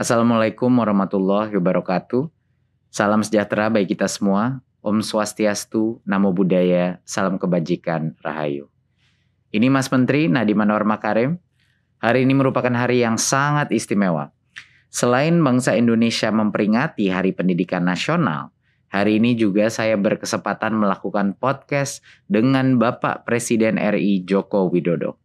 Assalamualaikum 0.00 0.72
warahmatullahi 0.80 1.60
wabarakatuh. 1.60 2.32
Salam 2.88 3.20
sejahtera 3.20 3.68
bagi 3.68 3.92
kita 3.92 4.08
semua. 4.08 4.64
Om 4.80 5.04
Swastiastu, 5.04 6.00
Namo 6.08 6.32
Buddhaya, 6.32 7.04
Salam 7.04 7.36
Kebajikan, 7.36 8.16
Rahayu. 8.24 8.72
Ini 9.52 9.68
Mas 9.68 9.92
Menteri 9.92 10.24
Nadiem 10.24 10.56
Anwar 10.56 10.88
Makarim. 10.88 11.36
Hari 12.00 12.24
ini 12.24 12.32
merupakan 12.32 12.72
hari 12.72 13.04
yang 13.04 13.20
sangat 13.20 13.76
istimewa. 13.76 14.32
Selain 14.88 15.36
bangsa 15.36 15.76
Indonesia 15.76 16.32
memperingati 16.32 17.12
Hari 17.12 17.36
Pendidikan 17.36 17.84
Nasional, 17.84 18.56
hari 18.88 19.20
ini 19.20 19.36
juga 19.36 19.68
saya 19.68 20.00
berkesempatan 20.00 20.80
melakukan 20.80 21.36
podcast 21.36 22.00
dengan 22.24 22.80
Bapak 22.80 23.28
Presiden 23.28 23.76
RI 23.76 24.24
Joko 24.24 24.64
Widodo. 24.72 25.20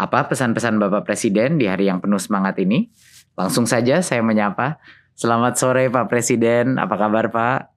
Apa 0.00 0.32
pesan-pesan 0.32 0.80
Bapak 0.80 1.04
Presiden 1.04 1.60
di 1.60 1.68
hari 1.68 1.92
yang 1.92 2.00
penuh 2.00 2.16
semangat 2.16 2.56
ini? 2.56 2.88
Langsung 3.38 3.70
saja 3.70 4.02
saya 4.02 4.18
menyapa. 4.18 4.82
Selamat 5.14 5.54
sore 5.54 5.86
Pak 5.86 6.10
Presiden, 6.10 6.74
apa 6.74 6.98
kabar 6.98 7.30
Pak? 7.30 7.70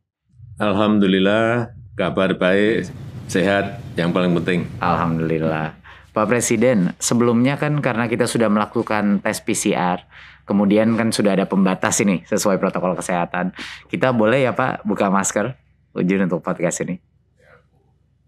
Alhamdulillah, 0.58 1.70
kabar 1.94 2.34
baik, 2.34 2.90
sehat, 3.30 3.78
yang 3.94 4.10
paling 4.10 4.34
penting. 4.42 4.66
Alhamdulillah. 4.82 5.78
Pak 6.18 6.26
Presiden, 6.26 6.98
sebelumnya 6.98 7.62
kan 7.62 7.78
karena 7.78 8.10
kita 8.10 8.26
sudah 8.26 8.50
melakukan 8.50 9.22
tes 9.22 9.38
PCR, 9.46 10.02
kemudian 10.50 10.98
kan 10.98 11.14
sudah 11.14 11.38
ada 11.38 11.46
pembatas 11.46 12.02
ini 12.02 12.26
sesuai 12.26 12.58
protokol 12.58 12.98
kesehatan. 12.98 13.54
Kita 13.86 14.18
boleh 14.18 14.50
ya 14.50 14.58
Pak 14.58 14.82
buka 14.82 15.14
masker? 15.14 15.54
Ujian 15.94 16.26
untuk 16.26 16.42
podcast 16.42 16.82
ini. 16.82 16.98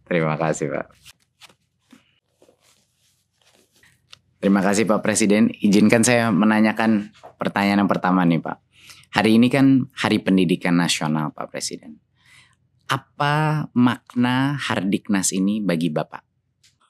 Terima 0.05 0.37
kasih 0.37 0.69
Pak. 0.69 0.85
Terima 4.43 4.59
kasih 4.59 4.83
Pak 4.83 4.99
Presiden. 4.99 5.47
Izinkan 5.63 6.03
saya 6.03 6.27
menanyakan 6.27 7.15
pertanyaan 7.39 7.87
yang 7.87 7.91
pertama 7.91 8.27
nih 8.27 8.43
Pak. 8.43 8.59
Hari 9.15 9.39
ini 9.39 9.47
kan 9.47 9.87
Hari 9.95 10.19
Pendidikan 10.19 10.75
Nasional 10.75 11.31
Pak 11.31 11.47
Presiden 11.47 12.03
apa 12.93 13.67
makna 13.73 14.53
Hardiknas 14.59 15.31
ini 15.33 15.63
bagi 15.63 15.89
Bapak? 15.89 16.23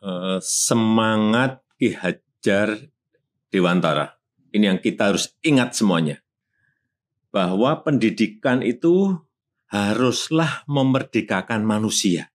Uh, 0.03 0.39
semangat 0.43 1.63
Ki 1.79 1.95
Hajar 1.95 2.75
Dewantara. 3.47 4.19
Ini 4.53 4.75
yang 4.75 4.79
kita 4.83 5.13
harus 5.13 5.31
ingat 5.41 5.73
semuanya. 5.77 6.19
Bahwa 7.33 7.81
pendidikan 7.81 8.61
itu 8.61 9.15
haruslah 9.71 10.67
memerdekakan 10.69 11.65
manusia. 11.65 12.29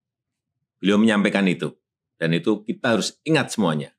Beliau 0.82 0.98
menyampaikan 0.98 1.46
itu. 1.46 1.70
Dan 2.18 2.34
itu 2.34 2.66
kita 2.66 2.98
harus 2.98 3.14
ingat 3.22 3.54
semuanya. 3.54 3.94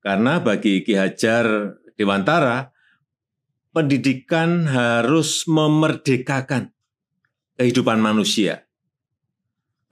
Karena 0.00 0.40
bagi 0.40 0.80
Ki 0.80 0.96
Hajar 0.96 1.76
Dewantara, 1.96 2.72
pendidikan 3.70 4.64
harus 4.64 5.44
memerdekakan 5.44 6.72
kehidupan 7.60 8.00
manusia. 8.00 8.64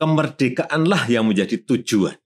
Kemerdekaanlah 0.00 1.10
yang 1.10 1.28
menjadi 1.28 1.60
tujuan. 1.60 2.16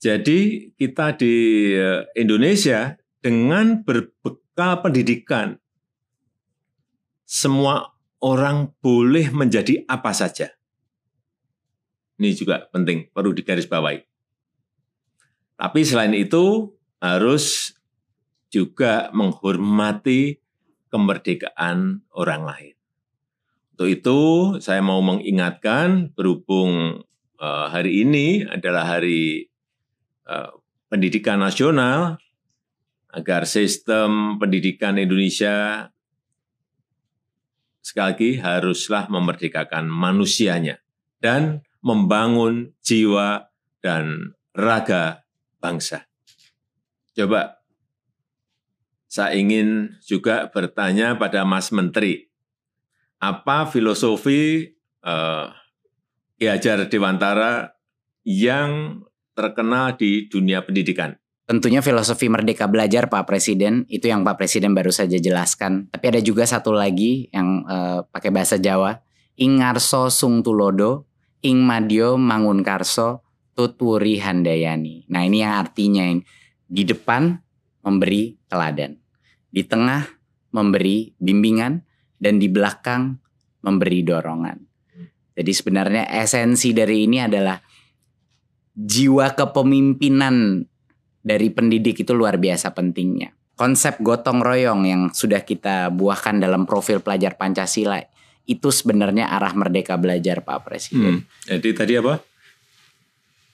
Jadi 0.00 0.72
kita 0.76 1.16
di 1.16 1.34
eh, 1.76 2.08
Indonesia 2.16 2.96
dengan 3.20 3.84
berbekal 3.84 4.80
pendidikan, 4.80 5.60
semua 7.28 7.94
orang 8.20 8.72
boleh 8.80 9.28
menjadi 9.30 9.84
apa 9.86 10.10
saja. 10.12 10.52
Ini 12.20 12.36
juga 12.36 12.68
penting, 12.68 13.08
perlu 13.12 13.32
digarisbawahi. 13.32 14.09
Tapi 15.60 15.84
selain 15.84 16.16
itu 16.16 16.72
harus 17.04 17.76
juga 18.48 19.12
menghormati 19.12 20.40
kemerdekaan 20.88 22.00
orang 22.16 22.42
lain. 22.48 22.74
Untuk 23.76 23.88
itu 23.92 24.20
saya 24.64 24.80
mau 24.80 25.04
mengingatkan 25.04 26.16
berhubung 26.16 27.04
uh, 27.36 27.66
hari 27.68 28.08
ini 28.08 28.48
adalah 28.48 28.88
hari 28.96 29.52
uh, 30.24 30.56
pendidikan 30.88 31.44
nasional 31.44 32.16
agar 33.12 33.44
sistem 33.44 34.40
pendidikan 34.40 34.96
Indonesia 34.96 35.88
sekali 37.84 38.06
lagi 38.12 38.30
haruslah 38.40 39.12
memerdekakan 39.12 39.88
manusianya 39.92 40.80
dan 41.20 41.64
membangun 41.84 42.72
jiwa 42.80 43.48
dan 43.80 44.36
raga 44.52 45.24
bangsa. 45.60 46.08
Coba 47.14 47.60
saya 49.10 49.34
ingin 49.36 49.98
juga 50.06 50.48
bertanya 50.48 51.18
pada 51.18 51.42
Mas 51.42 51.74
Menteri, 51.74 52.30
apa 53.18 53.66
filosofi 53.68 54.70
uh, 55.02 55.50
Ki 56.40 56.48
Dewantara 56.88 57.76
yang 58.24 59.02
terkenal 59.36 59.98
di 60.00 60.30
dunia 60.30 60.64
pendidikan? 60.64 61.18
Tentunya 61.50 61.82
filosofi 61.82 62.30
merdeka 62.30 62.70
belajar 62.70 63.10
Pak 63.10 63.26
Presiden 63.26 63.82
itu 63.90 64.06
yang 64.06 64.22
Pak 64.22 64.38
Presiden 64.38 64.70
baru 64.70 64.94
saja 64.94 65.18
jelaskan. 65.18 65.90
Tapi 65.90 66.14
ada 66.14 66.22
juga 66.22 66.46
satu 66.46 66.70
lagi 66.70 67.26
yang 67.34 67.66
uh, 67.66 68.06
pakai 68.06 68.30
bahasa 68.30 68.54
Jawa, 68.62 69.02
Ingarso 69.34 70.06
sung 70.14 70.46
tulodo, 70.46 71.10
ing 71.42 71.66
mangun 71.66 72.62
karso, 72.62 73.26
tutwuri 73.54 74.22
handayani. 74.22 75.06
Nah 75.10 75.22
ini 75.26 75.42
yang 75.42 75.58
artinya 75.60 76.02
yang 76.06 76.20
di 76.70 76.82
depan 76.86 77.34
memberi 77.82 78.38
teladan, 78.46 78.96
di 79.50 79.62
tengah 79.66 80.06
memberi 80.54 81.14
bimbingan, 81.18 81.82
dan 82.20 82.36
di 82.36 82.52
belakang 82.52 83.16
memberi 83.64 84.04
dorongan. 84.04 84.58
Jadi 85.34 85.52
sebenarnya 85.56 86.04
esensi 86.20 86.76
dari 86.76 87.08
ini 87.08 87.24
adalah 87.24 87.56
jiwa 88.76 89.32
kepemimpinan 89.32 90.60
dari 91.20 91.48
pendidik 91.48 92.04
itu 92.04 92.12
luar 92.12 92.36
biasa 92.36 92.76
pentingnya. 92.76 93.32
Konsep 93.56 94.00
gotong 94.00 94.40
royong 94.40 94.88
yang 94.88 95.02
sudah 95.12 95.44
kita 95.44 95.92
buahkan 95.92 96.40
dalam 96.40 96.64
profil 96.64 97.04
pelajar 97.04 97.36
Pancasila 97.36 98.00
itu 98.48 98.68
sebenarnya 98.72 99.28
arah 99.28 99.52
merdeka 99.52 100.00
belajar 100.00 100.40
Pak 100.40 100.58
Presiden. 100.64 101.24
Hmm, 101.24 101.28
jadi 101.44 101.68
tadi 101.76 101.92
apa? 102.00 102.24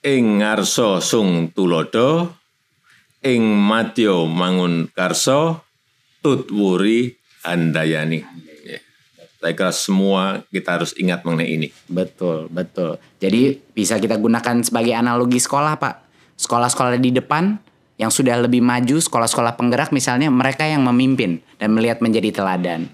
Ing 0.07 0.39
ngarso 0.39 1.03
sung 1.03 1.51
tulodo, 1.51 2.31
ing 3.27 3.43
matyo 3.43 4.31
mangun 4.31 4.87
karso, 4.95 5.67
tutwuri 6.23 7.19
andayani. 7.43 8.23
Saya 9.43 9.53
kira 9.59 9.75
semua 9.75 10.47
kita 10.55 10.79
harus 10.79 10.95
ingat 10.95 11.27
mengenai 11.27 11.51
ini. 11.51 11.69
Betul, 11.91 12.47
betul. 12.55 13.03
Jadi 13.19 13.59
bisa 13.75 13.99
kita 13.99 14.15
gunakan 14.15 14.63
sebagai 14.63 14.95
analogi 14.95 15.43
sekolah, 15.43 15.75
Pak. 15.75 15.95
Sekolah-sekolah 16.39 17.03
di 17.03 17.11
depan 17.11 17.59
yang 17.99 18.15
sudah 18.15 18.39
lebih 18.43 18.63
maju, 18.63 19.03
sekolah-sekolah 19.03 19.59
penggerak 19.59 19.91
misalnya, 19.91 20.31
mereka 20.31 20.67
yang 20.67 20.87
memimpin 20.87 21.43
dan 21.59 21.75
melihat 21.75 21.99
menjadi 21.99 22.31
teladan. 22.31 22.91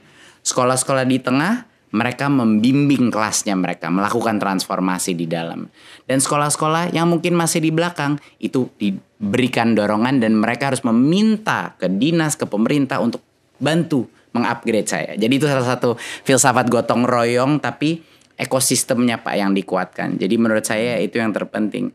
Sekolah-sekolah 0.48 1.04
di 1.04 1.20
tengah, 1.20 1.68
mereka 1.92 2.32
membimbing 2.32 3.12
kelasnya 3.12 3.52
mereka, 3.52 3.92
melakukan 3.92 4.40
transformasi 4.40 5.12
di 5.12 5.28
dalam. 5.28 5.68
Dan 6.08 6.18
sekolah-sekolah 6.24 6.96
yang 6.96 7.12
mungkin 7.12 7.36
masih 7.36 7.60
di 7.60 7.68
belakang, 7.68 8.16
itu 8.40 8.72
diberikan 8.80 9.76
dorongan 9.76 10.18
dan 10.18 10.36
mereka 10.40 10.72
harus 10.72 10.80
meminta 10.88 11.76
ke 11.76 11.92
dinas, 11.92 12.40
ke 12.40 12.48
pemerintah 12.48 12.98
untuk 13.04 13.20
bantu 13.60 14.08
mengupgrade 14.32 14.88
saya. 14.88 15.12
Jadi 15.14 15.32
itu 15.36 15.46
salah 15.46 15.68
satu 15.68 15.94
filsafat 16.24 16.72
gotong 16.72 17.04
royong 17.04 17.60
tapi 17.60 18.00
ekosistemnya 18.40 19.20
Pak 19.20 19.34
yang 19.38 19.52
dikuatkan. 19.52 20.16
Jadi 20.18 20.34
menurut 20.40 20.64
saya 20.64 20.98
itu 20.98 21.20
yang 21.20 21.30
terpenting. 21.30 21.92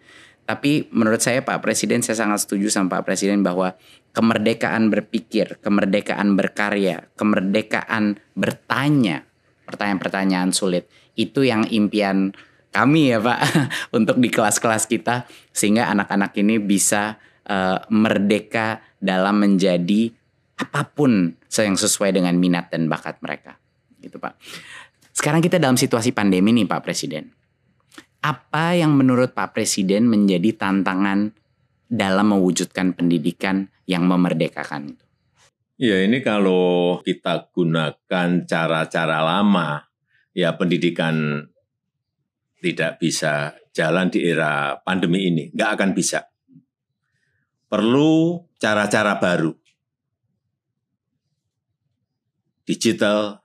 Tapi 0.47 0.87
menurut 0.95 1.19
saya 1.19 1.43
Pak 1.43 1.59
Presiden 1.59 1.99
saya 1.99 2.23
sangat 2.23 2.47
setuju 2.47 2.71
sama 2.71 2.87
Pak 2.87 3.03
Presiden 3.03 3.43
bahwa 3.43 3.75
kemerdekaan 4.15 4.87
berpikir, 4.87 5.59
kemerdekaan 5.59 6.39
berkarya, 6.39 7.11
kemerdekaan 7.19 8.15
bertanya, 8.31 9.26
pertanyaan-pertanyaan 9.67 10.55
sulit 10.55 10.87
itu 11.19 11.43
yang 11.43 11.67
impian 11.67 12.31
kami 12.71 13.11
ya 13.11 13.19
Pak 13.19 13.39
untuk 13.97 14.17
di 14.23 14.31
kelas-kelas 14.31 14.87
kita 14.87 15.27
sehingga 15.51 15.91
anak-anak 15.91 16.31
ini 16.39 16.57
bisa 16.63 17.19
uh, 17.49 17.83
merdeka 17.91 18.79
dalam 18.97 19.43
menjadi 19.43 20.13
apa 20.57 20.89
pun 20.89 21.37
yang 21.57 21.77
sesuai 21.77 22.13
dengan 22.17 22.37
minat 22.37 22.69
dan 22.69 22.89
bakat 22.89 23.17
mereka. 23.21 23.57
Gitu 23.97 24.17
Pak. 24.21 24.37
Sekarang 25.13 25.41
kita 25.41 25.57
dalam 25.57 25.77
situasi 25.77 26.13
pandemi 26.13 26.53
nih 26.53 26.69
Pak 26.69 26.81
Presiden. 26.85 27.33
Apa 28.21 28.77
yang 28.77 28.93
menurut 28.93 29.33
Pak 29.33 29.57
Presiden 29.57 30.05
menjadi 30.05 30.53
tantangan 30.53 31.33
dalam 31.89 32.37
mewujudkan 32.37 32.93
pendidikan 32.93 33.69
yang 33.89 34.05
memerdekakan 34.05 34.93
itu? 34.93 35.06
Ya 35.77 36.01
ini 36.01 36.25
kalau 36.25 37.05
kita 37.05 37.53
gunakan 37.53 38.49
cara-cara 38.49 39.21
lama, 39.21 39.85
ya 40.33 40.57
pendidikan 40.57 41.45
tidak 42.57 42.97
bisa 42.97 43.53
jalan 43.77 44.09
di 44.09 44.25
era 44.25 44.81
pandemi 44.81 45.29
ini, 45.29 45.53
nggak 45.53 45.71
akan 45.77 45.91
bisa. 45.93 46.25
Perlu 47.69 48.41
cara-cara 48.57 49.21
baru 49.21 49.53
digital, 52.67 53.39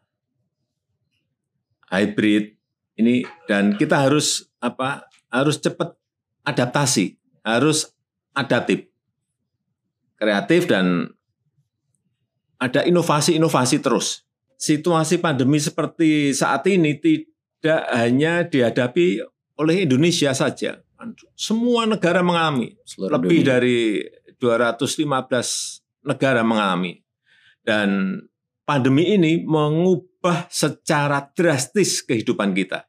hybrid 1.93 2.59
ini 2.99 3.23
dan 3.45 3.79
kita 3.79 4.09
harus 4.09 4.51
apa? 4.59 5.07
Harus 5.29 5.63
cepat 5.63 5.97
adaptasi, 6.45 7.17
harus 7.47 7.93
adaptif, 8.33 8.89
kreatif 10.17 10.65
dan 10.65 11.13
ada 12.63 12.87
inovasi-inovasi 12.87 13.83
terus. 13.83 14.23
Situasi 14.55 15.19
pandemi 15.19 15.59
seperti 15.59 16.31
saat 16.31 16.63
ini 16.71 16.95
tidak 17.03 17.83
hanya 17.91 18.47
dihadapi 18.47 19.19
oleh 19.59 19.83
Indonesia 19.83 20.31
saja. 20.31 20.79
Semua 21.35 21.91
negara 21.91 22.23
mengalami. 22.23 22.79
Seluruh 22.87 23.19
Lebih 23.19 23.43
dunia. 23.43 23.51
dari 23.59 24.07
215 24.39 26.07
negara 26.07 26.47
mengalami. 26.47 27.03
Dan 27.67 28.23
pandemi 28.63 29.11
ini 29.11 29.43
mengubah 29.43 30.47
secara 30.47 31.27
drastis 31.35 32.07
kehidupan 32.07 32.55
kita. 32.55 32.87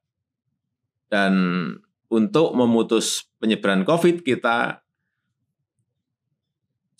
Dan 1.09 1.33
untuk 2.13 2.53
memutus 2.53 3.25
penyebaran 3.41 3.81
COVID, 3.81 4.21
kita 4.21 4.85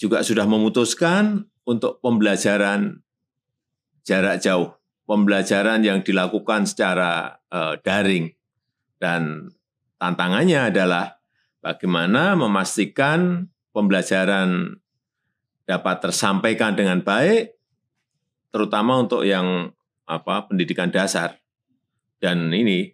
juga 0.02 0.26
sudah 0.26 0.50
memutuskan 0.50 1.46
untuk 1.64 2.00
pembelajaran 2.04 3.04
jarak 4.04 4.44
jauh, 4.44 4.76
pembelajaran 5.08 5.84
yang 5.84 6.04
dilakukan 6.04 6.68
secara 6.68 7.40
eh, 7.52 7.80
daring. 7.82 8.32
Dan 9.00 9.52
tantangannya 10.00 10.72
adalah 10.72 11.20
bagaimana 11.64 12.36
memastikan 12.36 13.48
pembelajaran 13.76 14.80
dapat 15.64 15.96
tersampaikan 16.04 16.76
dengan 16.76 17.00
baik, 17.00 17.56
terutama 18.52 19.00
untuk 19.00 19.24
yang 19.24 19.72
apa 20.04 20.48
pendidikan 20.48 20.92
dasar. 20.92 21.40
Dan 22.20 22.52
ini 22.52 22.92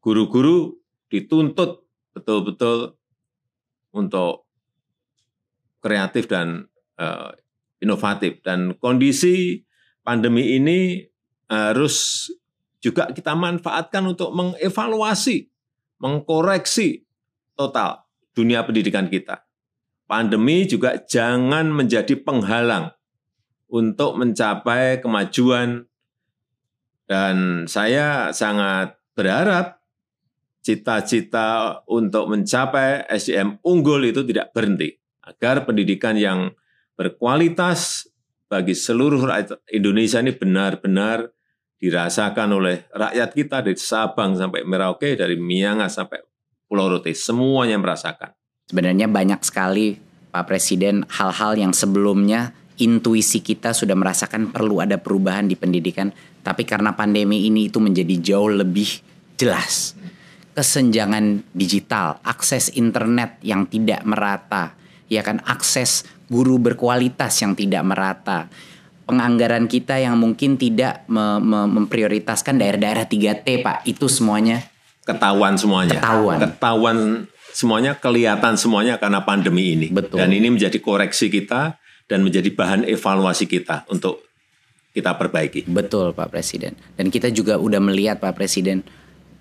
guru-guru 0.00 0.76
dituntut 1.08 1.84
betul-betul 2.16 2.96
untuk 3.92 4.48
kreatif 5.80 6.28
dan 6.28 6.68
eh, 7.00 7.32
inovatif. 7.80 8.44
Dan 8.44 8.76
kondisi 8.78 9.64
pandemi 10.04 10.56
ini 10.56 11.04
harus 11.50 12.28
juga 12.80 13.10
kita 13.12 13.36
manfaatkan 13.36 14.06
untuk 14.06 14.32
mengevaluasi, 14.32 15.50
mengkoreksi 16.00 17.04
total 17.58 18.08
dunia 18.32 18.64
pendidikan 18.64 19.10
kita. 19.10 19.44
Pandemi 20.08 20.66
juga 20.66 20.98
jangan 20.98 21.70
menjadi 21.70 22.18
penghalang 22.18 22.90
untuk 23.70 24.18
mencapai 24.18 24.98
kemajuan 24.98 25.86
dan 27.06 27.66
saya 27.66 28.34
sangat 28.34 28.98
berharap 29.14 29.82
cita-cita 30.60 31.80
untuk 31.86 32.30
mencapai 32.30 33.06
SDM 33.06 33.58
unggul 33.64 34.02
itu 34.06 34.22
tidak 34.26 34.52
berhenti 34.52 34.98
agar 35.24 35.62
pendidikan 35.64 36.18
yang 36.18 36.52
berkualitas 37.00 38.12
bagi 38.44 38.76
seluruh 38.76 39.24
rakyat 39.24 39.64
Indonesia 39.72 40.20
ini 40.20 40.36
benar-benar 40.36 41.32
dirasakan 41.80 42.60
oleh 42.60 42.84
rakyat 42.92 43.30
kita 43.32 43.64
dari 43.64 43.80
Sabang 43.80 44.36
sampai 44.36 44.68
Merauke, 44.68 45.16
dari 45.16 45.40
Miangas 45.40 45.96
sampai 45.96 46.20
Pulau 46.68 46.92
Rote, 46.92 47.16
semuanya 47.16 47.80
merasakan. 47.80 48.36
Sebenarnya 48.68 49.08
banyak 49.08 49.40
sekali 49.40 49.96
Pak 50.28 50.44
Presiden 50.44 51.08
hal-hal 51.08 51.56
yang 51.56 51.72
sebelumnya 51.72 52.52
intuisi 52.76 53.40
kita 53.40 53.72
sudah 53.72 53.96
merasakan 53.96 54.52
perlu 54.52 54.84
ada 54.84 55.00
perubahan 55.00 55.48
di 55.48 55.56
pendidikan, 55.56 56.12
tapi 56.44 56.68
karena 56.68 56.92
pandemi 56.92 57.48
ini 57.48 57.72
itu 57.72 57.80
menjadi 57.80 58.12
jauh 58.20 58.52
lebih 58.52 59.00
jelas. 59.40 59.96
Kesenjangan 60.52 61.48
digital, 61.56 62.20
akses 62.20 62.76
internet 62.76 63.40
yang 63.40 63.64
tidak 63.72 64.04
merata, 64.04 64.76
ya 65.10 65.26
kan 65.26 65.42
akses 65.44 66.06
guru 66.30 66.56
berkualitas 66.62 67.34
yang 67.42 67.58
tidak 67.58 67.82
merata. 67.82 68.46
Penganggaran 69.04 69.66
kita 69.66 69.98
yang 69.98 70.14
mungkin 70.14 70.54
tidak 70.54 71.02
me- 71.10 71.42
me- 71.42 71.66
memprioritaskan 71.66 72.62
daerah-daerah 72.62 73.10
3T, 73.10 73.58
Pak. 73.58 73.82
Itu 73.82 74.06
semuanya 74.06 74.70
Ketahuan 75.10 75.54
semuanya. 75.58 75.98
Ketahuan. 75.98 76.38
Ketahuan 76.38 76.98
semuanya, 77.50 77.92
kelihatan 77.98 78.54
semuanya 78.54 78.94
karena 79.00 79.24
pandemi 79.26 79.74
ini. 79.74 79.88
Betul. 79.90 80.22
Dan 80.22 80.30
ini 80.30 80.52
menjadi 80.52 80.78
koreksi 80.78 81.32
kita 81.32 81.80
dan 82.06 82.22
menjadi 82.22 82.50
bahan 82.52 82.86
evaluasi 82.86 83.50
kita 83.50 83.88
untuk 83.90 84.22
kita 84.94 85.14
perbaiki. 85.18 85.70
Betul 85.70 86.14
Pak 86.14 86.30
Presiden. 86.30 86.74
Dan 86.98 87.10
kita 87.10 87.30
juga 87.30 87.58
udah 87.58 87.78
melihat 87.82 88.18
Pak 88.22 88.34
Presiden 88.34 88.82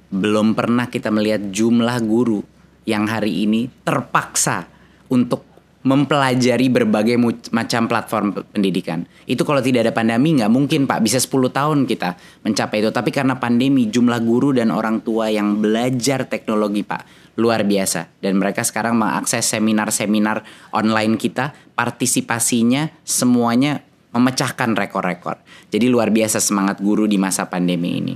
belum 0.10 0.58
pernah 0.58 0.90
kita 0.90 1.14
melihat 1.14 1.54
jumlah 1.54 1.98
guru 2.02 2.42
yang 2.86 3.06
hari 3.06 3.46
ini 3.46 3.70
terpaksa 3.86 4.66
untuk 5.10 5.49
mempelajari 5.90 6.70
berbagai 6.70 7.18
macam 7.50 7.90
platform 7.90 8.26
pe- 8.38 8.46
pendidikan. 8.54 9.10
Itu 9.26 9.42
kalau 9.42 9.58
tidak 9.58 9.90
ada 9.90 9.94
pandemi 9.98 10.38
nggak 10.38 10.54
mungkin 10.54 10.86
Pak, 10.86 11.02
bisa 11.02 11.18
10 11.18 11.50
tahun 11.50 11.90
kita 11.90 12.14
mencapai 12.46 12.86
itu. 12.86 12.94
Tapi 12.94 13.10
karena 13.10 13.42
pandemi 13.42 13.90
jumlah 13.90 14.22
guru 14.22 14.54
dan 14.54 14.70
orang 14.70 15.02
tua 15.02 15.34
yang 15.34 15.58
belajar 15.58 16.30
teknologi 16.30 16.86
Pak 16.86 17.34
luar 17.42 17.66
biasa. 17.66 18.22
Dan 18.22 18.38
mereka 18.38 18.62
sekarang 18.62 19.00
mengakses 19.00 19.50
seminar-seminar 19.50 20.46
online 20.76 21.18
kita, 21.18 21.58
partisipasinya 21.74 22.94
semuanya 23.02 23.82
memecahkan 24.14 24.78
rekor-rekor. 24.78 25.42
Jadi 25.74 25.86
luar 25.90 26.14
biasa 26.14 26.38
semangat 26.38 26.84
guru 26.84 27.10
di 27.10 27.18
masa 27.18 27.50
pandemi 27.50 27.98
ini. 27.98 28.14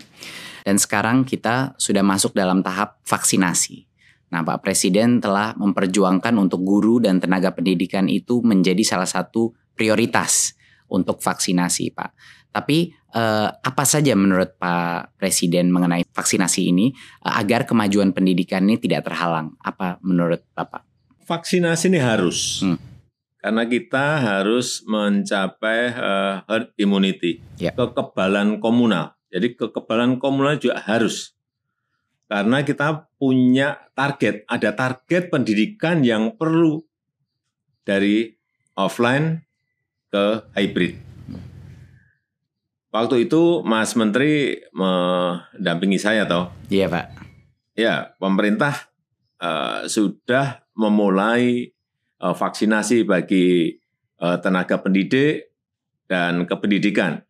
Dan 0.64 0.80
sekarang 0.80 1.28
kita 1.28 1.76
sudah 1.76 2.04
masuk 2.06 2.36
dalam 2.36 2.64
tahap 2.64 3.00
vaksinasi. 3.04 3.93
Nah, 4.34 4.42
Pak 4.42 4.66
Presiden 4.66 5.22
telah 5.22 5.54
memperjuangkan 5.54 6.34
untuk 6.42 6.66
guru 6.66 6.98
dan 6.98 7.22
tenaga 7.22 7.54
pendidikan 7.54 8.10
itu 8.10 8.42
menjadi 8.42 8.82
salah 8.82 9.06
satu 9.06 9.54
prioritas 9.78 10.58
untuk 10.90 11.22
vaksinasi, 11.22 11.94
Pak. 11.94 12.10
Tapi 12.50 12.90
eh, 13.14 13.50
apa 13.50 13.84
saja 13.86 14.18
menurut 14.18 14.58
Pak 14.58 15.22
Presiden 15.22 15.70
mengenai 15.70 16.02
vaksinasi 16.10 16.74
ini 16.74 16.90
eh, 17.22 17.34
agar 17.34 17.70
kemajuan 17.70 18.10
pendidikan 18.10 18.66
ini 18.66 18.82
tidak 18.82 19.06
terhalang? 19.06 19.54
Apa 19.62 20.02
menurut 20.02 20.42
Bapak? 20.58 20.82
Vaksinasi 21.30 21.94
ini 21.94 22.02
harus. 22.02 22.66
Hmm. 22.66 22.78
Karena 23.38 23.70
kita 23.70 24.18
harus 24.18 24.82
mencapai 24.90 25.80
eh, 25.94 26.34
herd 26.50 26.74
immunity, 26.82 27.38
Ya. 27.62 27.70
kekebalan 27.74 28.58
komunal. 28.58 29.14
Jadi 29.34 29.58
kekebalan 29.58 30.22
komunal 30.22 30.62
juga 30.62 30.78
harus. 30.82 31.33
Karena 32.28 32.64
kita 32.66 33.12
punya 33.20 33.78
target, 33.94 34.48
ada 34.50 34.74
target 34.74 35.30
pendidikan 35.30 36.02
yang 36.02 36.34
perlu 36.34 36.82
dari 37.84 38.32
offline 38.74 39.44
ke 40.10 40.48
hybrid. 40.56 40.98
Waktu 42.94 43.26
itu 43.26 43.66
Mas 43.66 43.98
Menteri 43.98 44.62
mendampingi 44.70 45.98
saya 45.98 46.30
toh. 46.30 46.54
Iya, 46.70 46.86
Pak. 46.86 47.06
Ya, 47.74 48.14
pemerintah 48.22 48.94
eh, 49.42 49.90
sudah 49.90 50.62
memulai 50.78 51.74
eh, 52.22 52.36
vaksinasi 52.38 53.02
bagi 53.02 53.74
eh, 54.22 54.38
tenaga 54.46 54.78
pendidik 54.78 55.50
dan 56.06 56.46
kependidikan. 56.46 57.26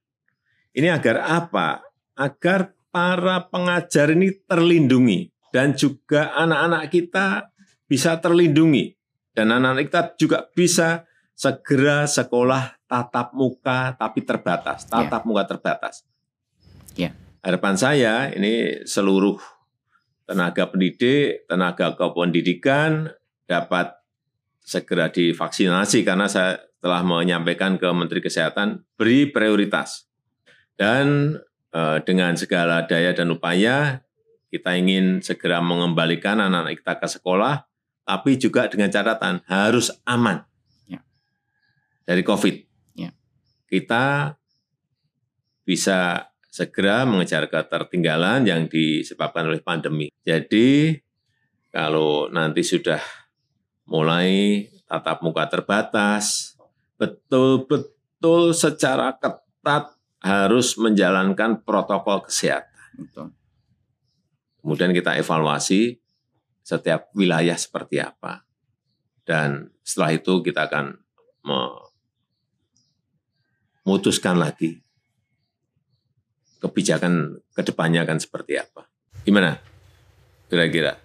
Ini 0.75 0.99
agar 0.99 1.23
apa? 1.31 1.79
Agar 2.19 2.75
para 2.93 3.49
pengajar 3.49 4.13
ini 4.13 4.29
terlindungi 4.45 5.33
dan 5.49 5.73
juga 5.73 6.29
anak-anak 6.37 6.93
kita 6.93 7.49
bisa 7.89 8.21
terlindungi 8.21 8.93
dan 9.33 9.49
anak-anak 9.49 9.89
kita 9.89 10.01
juga 10.21 10.37
bisa 10.53 11.09
segera 11.33 12.05
sekolah 12.05 12.85
tatap 12.85 13.33
muka 13.33 13.97
tapi 13.97 14.21
terbatas, 14.21 14.85
tatap 14.85 15.25
muka 15.25 15.49
terbatas. 15.49 16.05
Ya. 16.93 17.17
Harapan 17.41 17.75
saya 17.75 18.13
ini 18.29 18.85
seluruh 18.85 19.41
tenaga 20.29 20.69
pendidik, 20.69 21.49
tenaga 21.49 21.97
kependidikan 21.97 23.09
dapat 23.49 23.97
segera 24.63 25.11
divaksinasi 25.11 26.07
karena 26.07 26.29
saya 26.29 26.61
telah 26.79 27.03
menyampaikan 27.03 27.75
ke 27.75 27.89
Menteri 27.91 28.23
Kesehatan 28.23 28.85
beri 28.95 29.27
prioritas. 29.33 30.07
Dan 30.79 31.35
dengan 32.05 32.37
segala 32.37 32.85
daya 32.85 33.17
dan 33.17 33.33
upaya 33.33 34.05
kita 34.53 34.77
ingin 34.77 35.17
segera 35.25 35.57
mengembalikan 35.65 36.37
anak-anak 36.37 36.77
kita 36.77 36.93
ke 37.01 37.07
sekolah, 37.17 37.65
tapi 38.05 38.37
juga 38.37 38.69
dengan 38.69 38.93
catatan 38.93 39.41
harus 39.49 39.89
aman 40.05 40.45
Ya. 40.85 41.01
dari 42.05 42.21
COVID. 42.21 42.55
Ya. 42.93 43.17
Kita 43.65 44.37
bisa 45.65 46.29
segera 46.53 47.01
mengejar 47.09 47.49
ketertinggalan 47.49 48.45
yang 48.45 48.69
disebabkan 48.69 49.49
oleh 49.49 49.57
pandemi. 49.65 50.13
Jadi 50.21 51.01
kalau 51.73 52.29
nanti 52.29 52.61
sudah 52.61 53.01
mulai 53.89 54.69
tatap 54.85 55.25
muka 55.25 55.49
terbatas, 55.49 56.53
betul-betul 57.01 58.53
secara 58.53 59.17
ketat 59.17 59.92
harus 60.23 60.79
menjalankan 60.79 61.61
protokol 61.67 62.23
kesehatan. 62.23 62.71
Betul. 62.95 63.35
Kemudian 64.63 64.95
kita 64.95 65.19
evaluasi 65.19 65.99
setiap 66.63 67.11
wilayah 67.11 67.59
seperti 67.59 67.99
apa. 67.99 68.47
Dan 69.27 69.67
setelah 69.83 70.15
itu 70.15 70.39
kita 70.39 70.71
akan 70.71 70.95
memutuskan 73.83 74.39
lagi 74.39 74.79
kebijakan 76.63 77.43
ke 77.51 77.61
depannya 77.67 78.07
akan 78.07 78.23
seperti 78.23 78.55
apa. 78.55 78.87
Gimana 79.27 79.59
kira-kira? 80.47 80.95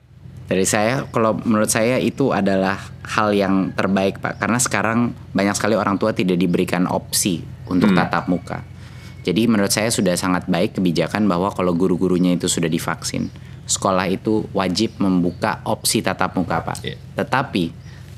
Dari 0.48 0.64
saya, 0.64 1.04
kalau 1.10 1.36
menurut 1.44 1.68
saya 1.68 1.98
itu 2.00 2.32
adalah 2.32 2.78
hal 3.04 3.34
yang 3.36 3.74
terbaik 3.74 4.22
Pak. 4.22 4.40
Karena 4.40 4.56
sekarang 4.56 5.12
banyak 5.34 5.52
sekali 5.58 5.74
orang 5.76 6.00
tua 6.00 6.14
tidak 6.14 6.40
diberikan 6.40 6.88
opsi 6.88 7.42
untuk 7.68 7.92
hmm. 7.92 7.98
tatap 7.98 8.30
muka. 8.30 8.77
Jadi 9.26 9.50
menurut 9.50 9.72
saya 9.72 9.90
sudah 9.90 10.14
sangat 10.14 10.46
baik 10.46 10.78
kebijakan 10.78 11.26
bahwa 11.26 11.50
kalau 11.52 11.74
guru-gurunya 11.74 12.32
itu 12.36 12.46
sudah 12.46 12.70
divaksin, 12.70 13.28
sekolah 13.68 14.08
itu 14.08 14.48
wajib 14.56 14.96
membuka 15.02 15.60
opsi 15.68 16.00
tatap 16.00 16.38
muka 16.38 16.64
Pak. 16.64 16.78
Yeah. 16.80 16.98
Tetapi 17.18 17.70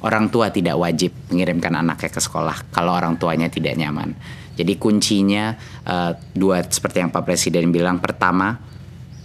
orang 0.07 0.31
tua 0.31 0.55
tidak 0.55 0.79
wajib 0.79 1.13
mengirimkan 1.29 1.75
anaknya 1.75 2.11
ke 2.15 2.21
sekolah 2.23 2.71
kalau 2.71 2.95
orang 2.95 3.19
tuanya 3.19 3.51
tidak 3.51 3.75
nyaman. 3.75 4.15
Jadi 4.55 4.77
kuncinya 4.77 5.57
uh, 5.89 6.13
dua 6.37 6.61
seperti 6.63 7.01
yang 7.01 7.11
Pak 7.11 7.25
Presiden 7.25 7.73
bilang. 7.73 7.97
Pertama, 7.97 8.61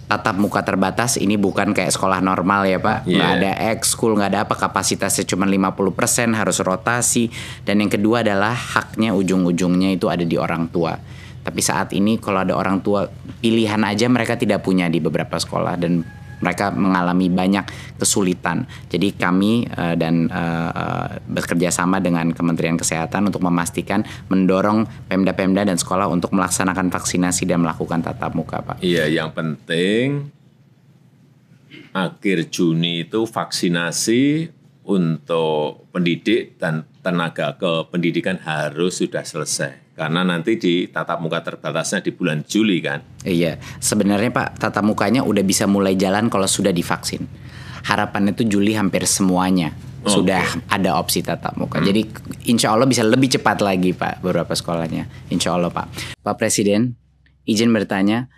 tatap 0.06 0.38
muka 0.38 0.62
terbatas 0.62 1.18
ini 1.18 1.34
bukan 1.34 1.74
kayak 1.74 1.92
sekolah 1.92 2.24
normal 2.24 2.64
ya 2.64 2.78
Pak. 2.80 3.04
Yeah. 3.04 3.20
Nggak 3.20 3.30
ada 3.36 3.52
ekskul, 3.76 4.16
nggak 4.16 4.30
ada 4.32 4.40
apa 4.48 4.54
kapasitasnya 4.56 5.28
cuma 5.28 5.44
50% 5.44 6.32
harus 6.32 6.58
rotasi. 6.62 7.28
Dan 7.62 7.84
yang 7.84 7.90
kedua 7.92 8.24
adalah 8.24 8.54
haknya 8.54 9.12
ujung-ujungnya 9.12 9.92
itu 9.92 10.08
ada 10.08 10.24
di 10.24 10.34
orang 10.40 10.72
tua. 10.72 10.96
Tapi 11.46 11.60
saat 11.62 11.94
ini 11.94 12.18
kalau 12.18 12.42
ada 12.42 12.58
orang 12.58 12.82
tua 12.82 13.06
pilihan 13.38 13.78
aja 13.86 14.10
mereka 14.10 14.34
tidak 14.34 14.66
punya 14.66 14.90
di 14.90 14.98
beberapa 14.98 15.38
sekolah 15.38 15.78
dan 15.78 16.02
mereka 16.42 16.74
mengalami 16.74 17.32
banyak 17.32 17.64
kesulitan. 17.96 18.68
Jadi 18.92 19.16
kami 19.16 19.64
uh, 19.72 19.94
dan 19.96 20.28
uh, 20.28 21.16
bekerja 21.24 21.72
sama 21.72 22.02
dengan 22.02 22.34
Kementerian 22.34 22.76
Kesehatan 22.76 23.32
untuk 23.32 23.40
memastikan 23.40 24.04
mendorong 24.28 24.84
Pemda-pemda 25.08 25.64
dan 25.64 25.80
sekolah 25.80 26.10
untuk 26.10 26.34
melaksanakan 26.36 26.92
vaksinasi 26.92 27.48
dan 27.48 27.64
melakukan 27.64 28.04
tatap 28.04 28.36
muka, 28.36 28.60
Pak. 28.60 28.84
Iya, 28.84 29.08
yang 29.08 29.32
penting 29.32 30.34
akhir 31.96 32.52
Juni 32.52 33.08
itu 33.08 33.24
vaksinasi 33.24 34.52
untuk 34.84 35.88
pendidik 35.90 36.60
dan 36.60 36.84
tenaga 37.00 37.56
kependidikan 37.56 38.36
harus 38.44 39.00
sudah 39.00 39.24
selesai. 39.24 39.85
Karena 39.96 40.20
nanti 40.20 40.60
di 40.60 40.84
tatap 40.92 41.24
muka 41.24 41.40
terbatasnya 41.40 42.04
di 42.04 42.12
bulan 42.12 42.44
Juli 42.44 42.84
kan. 42.84 43.00
Iya, 43.24 43.56
sebenarnya 43.80 44.28
Pak 44.28 44.60
tatap 44.60 44.84
mukanya 44.84 45.24
udah 45.24 45.40
bisa 45.40 45.64
mulai 45.64 45.96
jalan 45.96 46.28
kalau 46.28 46.44
sudah 46.44 46.68
divaksin. 46.68 47.24
Harapannya 47.88 48.36
itu 48.36 48.44
Juli 48.44 48.76
hampir 48.76 49.08
semuanya 49.08 49.72
okay. 50.06 50.14
sudah 50.14 50.44
ada 50.70 51.00
opsi 51.00 51.24
tatap 51.24 51.58
muka. 51.58 51.82
Hmm. 51.82 51.86
Jadi 51.88 52.02
insya 52.52 52.76
Allah 52.76 52.86
bisa 52.86 53.02
lebih 53.02 53.26
cepat 53.32 53.64
lagi 53.64 53.96
Pak 53.96 54.22
beberapa 54.22 54.54
sekolahnya. 54.54 55.32
Insya 55.32 55.58
Allah 55.58 55.72
Pak. 55.72 56.20
Pak 56.20 56.36
Presiden, 56.38 56.94
izin 57.48 57.72
bertanya, 57.74 58.30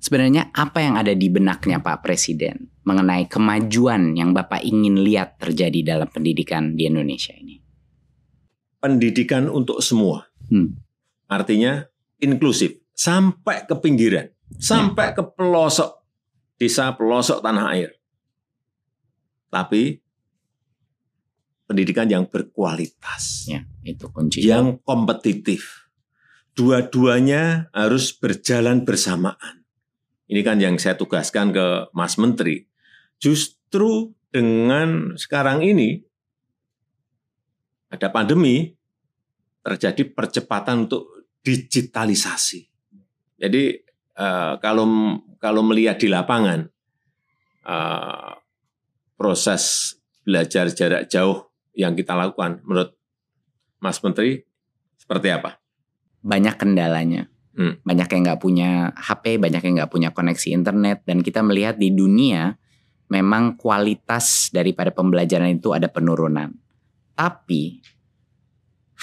sebenarnya 0.00 0.54
apa 0.56 0.80
yang 0.80 0.96
ada 0.96 1.12
di 1.12 1.28
benaknya 1.28 1.82
Pak 1.82 2.00
Presiden 2.00 2.72
mengenai 2.84 3.28
kemajuan 3.28 4.16
yang 4.16 4.30
Bapak 4.36 4.64
ingin 4.64 5.00
lihat 5.00 5.40
terjadi 5.40 5.96
dalam 5.96 6.08
pendidikan 6.08 6.76
di 6.76 6.88
Indonesia 6.88 7.32
ini? 7.36 7.60
Pendidikan 8.80 9.48
untuk 9.48 9.80
semua. 9.80 10.28
Hmm. 10.52 10.83
Artinya 11.34 11.82
inklusif 12.22 12.78
sampai 12.94 13.66
ke 13.66 13.74
pinggiran, 13.74 14.30
sampai 14.54 15.10
ke 15.18 15.22
pelosok 15.34 16.06
desa, 16.54 16.94
pelosok 16.94 17.42
tanah 17.42 17.74
air. 17.74 17.90
Tapi 19.50 19.98
pendidikan 21.66 22.06
yang 22.06 22.30
berkualitas. 22.30 23.50
Ya, 23.50 23.66
itu 23.82 24.06
kunci. 24.14 24.46
Yang 24.46 24.78
kompetitif. 24.86 25.90
Dua-duanya 26.54 27.66
harus 27.74 28.14
berjalan 28.14 28.86
bersamaan. 28.86 29.66
Ini 30.30 30.40
kan 30.46 30.62
yang 30.62 30.78
saya 30.78 30.94
tugaskan 30.94 31.50
ke 31.50 31.66
Mas 31.90 32.14
Menteri. 32.14 32.62
Justru 33.18 34.14
dengan 34.30 35.18
sekarang 35.18 35.66
ini 35.66 35.98
ada 37.90 38.10
pandemi, 38.10 38.74
terjadi 39.62 40.10
percepatan 40.14 40.86
untuk 40.86 41.13
digitalisasi. 41.44 42.66
Jadi 43.38 43.76
uh, 44.16 44.56
kalau 44.58 45.20
kalau 45.36 45.60
melihat 45.60 46.00
di 46.00 46.08
lapangan 46.08 46.64
uh, 47.68 48.32
proses 49.14 49.94
belajar 50.24 50.72
jarak 50.72 51.12
jauh 51.12 51.52
yang 51.76 51.92
kita 51.92 52.16
lakukan, 52.16 52.64
menurut 52.64 52.96
Mas 53.78 54.00
Menteri 54.00 54.40
seperti 54.96 55.28
apa? 55.28 55.60
Banyak 56.24 56.56
kendalanya. 56.56 57.28
Hmm. 57.54 57.78
Banyak 57.84 58.08
yang 58.08 58.22
nggak 58.24 58.40
punya 58.42 58.70
HP, 58.96 59.38
banyak 59.38 59.62
yang 59.62 59.74
nggak 59.84 59.92
punya 59.92 60.10
koneksi 60.10 60.48
internet, 60.56 61.04
dan 61.04 61.20
kita 61.20 61.44
melihat 61.44 61.76
di 61.76 61.92
dunia 61.92 62.56
memang 63.12 63.60
kualitas 63.60 64.48
daripada 64.50 64.90
pembelajaran 64.90 65.60
itu 65.60 65.76
ada 65.76 65.86
penurunan. 65.86 66.50
Tapi 67.14 67.78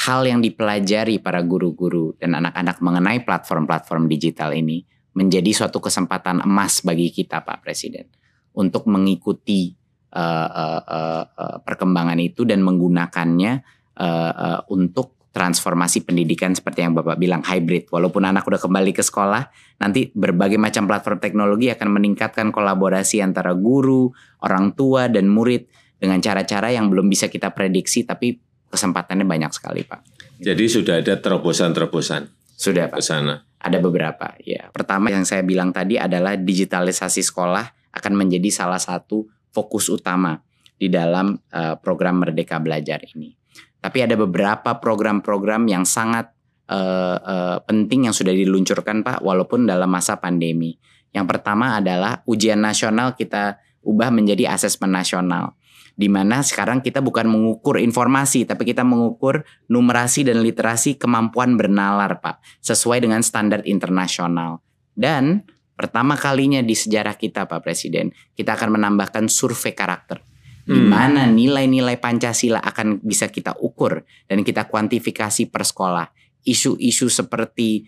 hal 0.01 0.25
yang 0.25 0.41
dipelajari 0.41 1.21
para 1.21 1.45
guru-guru 1.45 2.17
dan 2.17 2.33
anak-anak 2.33 2.81
mengenai 2.81 3.21
platform-platform 3.21 4.09
digital 4.09 4.49
ini 4.49 4.81
menjadi 5.13 5.51
suatu 5.53 5.77
kesempatan 5.77 6.41
emas 6.41 6.81
bagi 6.81 7.13
kita, 7.13 7.45
Pak 7.45 7.61
Presiden, 7.61 8.09
untuk 8.57 8.89
mengikuti 8.89 9.75
uh, 10.15 10.49
uh, 10.49 10.81
uh, 10.81 11.57
perkembangan 11.61 12.17
itu 12.17 12.47
dan 12.47 12.65
menggunakannya 12.65 13.61
uh, 14.01 14.33
uh, 14.33 14.61
untuk 14.73 15.21
transformasi 15.31 16.03
pendidikan 16.03 16.51
seperti 16.51 16.83
yang 16.83 16.97
Bapak 16.97 17.15
bilang 17.15 17.45
hybrid. 17.45 17.87
Walaupun 17.87 18.25
anak 18.27 18.43
udah 18.43 18.59
kembali 18.59 18.91
ke 18.91 19.03
sekolah, 19.05 19.47
nanti 19.79 20.11
berbagai 20.11 20.59
macam 20.59 20.89
platform 20.89 21.23
teknologi 21.23 21.71
akan 21.71 21.87
meningkatkan 21.87 22.51
kolaborasi 22.51 23.23
antara 23.23 23.55
guru, 23.55 24.11
orang 24.43 24.75
tua, 24.75 25.07
dan 25.07 25.31
murid 25.31 25.71
dengan 26.01 26.17
cara-cara 26.19 26.73
yang 26.73 26.89
belum 26.89 27.07
bisa 27.07 27.29
kita 27.29 27.53
prediksi 27.53 28.03
tapi 28.03 28.50
kesempatannya 28.71 29.27
banyak 29.27 29.51
sekali 29.51 29.83
Pak. 29.83 29.99
Jadi 30.41 30.65
sudah 30.65 31.03
ada 31.03 31.19
terobosan-terobosan? 31.19 32.31
Sudah 32.55 32.87
Pak. 32.89 32.97
Ke 32.97 33.05
sana? 33.05 33.43
Ada 33.61 33.77
beberapa 33.77 34.33
ya. 34.41 34.73
Pertama 34.73 35.13
yang 35.13 35.27
saya 35.27 35.45
bilang 35.45 35.69
tadi 35.69 35.99
adalah 35.99 36.33
digitalisasi 36.33 37.21
sekolah 37.21 37.93
akan 37.93 38.13
menjadi 38.15 38.49
salah 38.49 38.81
satu 38.81 39.27
fokus 39.53 39.91
utama 39.91 40.39
di 40.79 40.89
dalam 40.89 41.37
uh, 41.37 41.77
program 41.77 42.25
Merdeka 42.25 42.57
Belajar 42.57 43.05
ini. 43.13 43.37
Tapi 43.81 43.97
ada 44.01 44.17
beberapa 44.17 44.77
program-program 44.81 45.69
yang 45.69 45.85
sangat 45.85 46.33
uh, 46.69 47.17
uh, 47.21 47.57
penting 47.61 48.09
yang 48.09 48.15
sudah 48.15 48.33
diluncurkan 48.33 49.05
Pak 49.05 49.21
walaupun 49.21 49.69
dalam 49.69 49.89
masa 49.89 50.17
pandemi. 50.17 50.77
Yang 51.11 51.37
pertama 51.37 51.77
adalah 51.77 52.25
ujian 52.25 52.57
nasional 52.57 53.13
kita 53.13 53.61
ubah 53.85 54.09
menjadi 54.13 54.53
asesmen 54.53 54.93
nasional 54.93 55.57
di 56.01 56.09
mana 56.09 56.41
sekarang 56.41 56.81
kita 56.81 56.97
bukan 56.97 57.29
mengukur 57.29 57.77
informasi 57.77 58.49
tapi 58.49 58.65
kita 58.65 58.81
mengukur 58.81 59.45
numerasi 59.69 60.25
dan 60.25 60.41
literasi 60.41 60.97
kemampuan 60.97 61.53
bernalar 61.53 62.17
Pak 62.17 62.41
sesuai 62.65 63.05
dengan 63.05 63.21
standar 63.21 63.61
internasional. 63.69 64.65
Dan 64.97 65.45
pertama 65.77 66.17
kalinya 66.17 66.65
di 66.65 66.73
sejarah 66.73 67.13
kita 67.13 67.45
Pak 67.45 67.61
Presiden 67.61 68.09
kita 68.33 68.57
akan 68.57 68.81
menambahkan 68.81 69.29
survei 69.29 69.77
karakter. 69.77 70.25
Di 70.65 70.81
hmm. 70.81 70.89
mana 70.89 71.29
nilai-nilai 71.29 72.01
Pancasila 72.01 72.57
akan 72.65 73.05
bisa 73.05 73.29
kita 73.29 73.61
ukur 73.61 74.01
dan 74.25 74.41
kita 74.41 74.65
kuantifikasi 74.65 75.53
per 75.53 75.61
sekolah. 75.61 76.09
Isu-isu 76.41 77.13
seperti 77.13 77.85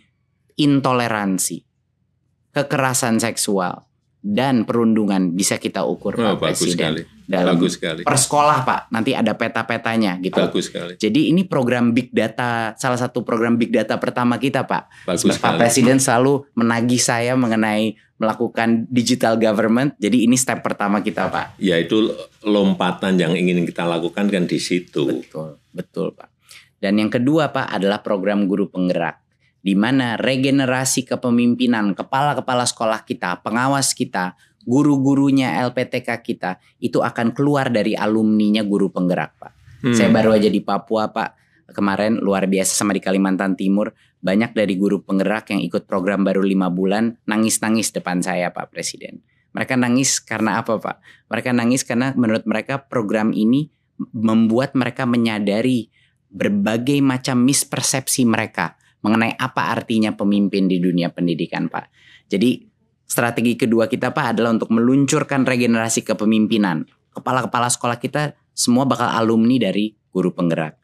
intoleransi 0.53 1.65
kekerasan 2.53 3.17
seksual 3.17 3.92
dan 4.23 4.63
perundungan 4.63 5.35
bisa 5.35 5.59
kita 5.59 5.83
ukur 5.83 6.15
oh, 6.15 6.39
Pak 6.39 6.55
bagus 6.55 6.63
Presiden. 6.63 6.79
Sekali. 6.79 7.01
Dalam 7.23 7.55
bagus 7.55 7.75
sekali. 7.75 8.01
Per 8.07 8.17
sekolah 8.19 8.57
Pak, 8.63 8.81
nanti 8.91 9.11
ada 9.11 9.35
peta-petanya 9.35 10.19
gitu. 10.23 10.39
Bagus 10.39 10.71
sekali. 10.71 10.95
Jadi 10.95 11.31
ini 11.31 11.43
program 11.43 11.91
big 11.91 12.11
data, 12.15 12.71
salah 12.79 12.95
satu 12.95 13.23
program 13.27 13.59
big 13.59 13.71
data 13.75 13.99
pertama 13.99 14.39
kita 14.39 14.63
Pak. 14.63 15.07
Bagus 15.07 15.27
Pak 15.27 15.35
sekali. 15.35 15.59
Presiden 15.59 15.99
selalu 15.99 16.47
menagih 16.55 17.03
saya 17.03 17.35
mengenai 17.35 17.99
melakukan 18.15 18.87
digital 18.87 19.35
government. 19.35 19.99
Jadi 19.99 20.23
ini 20.23 20.39
step 20.39 20.63
pertama 20.63 21.03
kita 21.03 21.27
Pak. 21.27 21.59
Ya 21.59 21.75
itu 21.75 22.11
lompatan 22.47 23.19
yang 23.19 23.35
ingin 23.35 23.67
kita 23.67 23.83
lakukan 23.83 24.31
kan 24.31 24.43
di 24.47 24.59
situ. 24.59 25.03
Betul, 25.03 25.59
betul 25.75 26.15
Pak. 26.15 26.31
Dan 26.79 26.99
yang 26.99 27.11
kedua 27.11 27.51
Pak 27.51 27.71
adalah 27.75 28.03
program 28.03 28.47
guru 28.47 28.67
penggerak 28.67 29.22
di 29.63 29.79
mana 29.79 30.19
regenerasi 30.19 31.07
kepemimpinan 31.07 31.95
kepala-kepala 31.95 32.67
sekolah 32.67 33.07
kita, 33.07 33.39
pengawas 33.39 33.95
kita, 33.95 34.35
guru-gurunya 34.67 35.55
LPTK 35.71 36.19
kita 36.19 36.59
itu 36.83 36.99
akan 36.99 37.31
keluar 37.31 37.71
dari 37.71 37.95
alumninya 37.95 38.59
guru 38.67 38.91
penggerak, 38.91 39.39
Pak. 39.39 39.53
Hmm. 39.87 39.95
Saya 39.95 40.11
baru 40.11 40.35
aja 40.35 40.51
di 40.51 40.59
Papua, 40.59 41.09
Pak. 41.09 41.41
kemarin 41.73 42.21
luar 42.21 42.45
biasa 42.45 42.75
sama 42.75 42.93
di 42.93 43.01
Kalimantan 43.01 43.57
Timur 43.57 43.95
banyak 44.21 44.53
dari 44.53 44.77
guru 44.77 45.01
penggerak 45.01 45.49
yang 45.55 45.63
ikut 45.63 45.89
program 45.89 46.21
baru 46.21 46.45
lima 46.45 46.69
bulan 46.69 47.17
nangis-nangis 47.25 47.89
depan 47.89 48.21
saya 48.21 48.53
Pak 48.53 48.69
Presiden. 48.69 49.25
Mereka 49.57 49.79
nangis 49.79 50.21
karena 50.21 50.61
apa 50.61 50.77
Pak? 50.77 51.01
Mereka 51.33 51.49
nangis 51.55 51.81
karena 51.81 52.13
menurut 52.13 52.45
mereka 52.45 52.77
program 52.77 53.33
ini 53.33 53.73
membuat 54.13 54.77
mereka 54.77 55.09
menyadari 55.09 55.89
berbagai 56.29 56.99
macam 57.01 57.41
mispersepsi 57.41 58.27
mereka 58.27 58.77
mengenai 59.03 59.35
apa 59.35 59.75
artinya 59.75 60.15
pemimpin 60.15 60.65
di 60.71 60.79
dunia 60.79 61.11
pendidikan 61.11 61.67
Pak. 61.67 61.91
Jadi 62.31 62.63
strategi 63.03 63.59
kedua 63.59 63.91
kita 63.91 64.15
Pak 64.15 64.25
adalah 64.33 64.55
untuk 64.55 64.71
meluncurkan 64.71 65.43
regenerasi 65.43 66.07
kepemimpinan. 66.07 66.87
Kepala-kepala 67.13 67.69
sekolah 67.69 67.99
kita 67.99 68.33
semua 68.55 68.87
bakal 68.87 69.11
alumni 69.11 69.59
dari 69.59 69.93
guru 70.09 70.33
penggerak. 70.33 70.79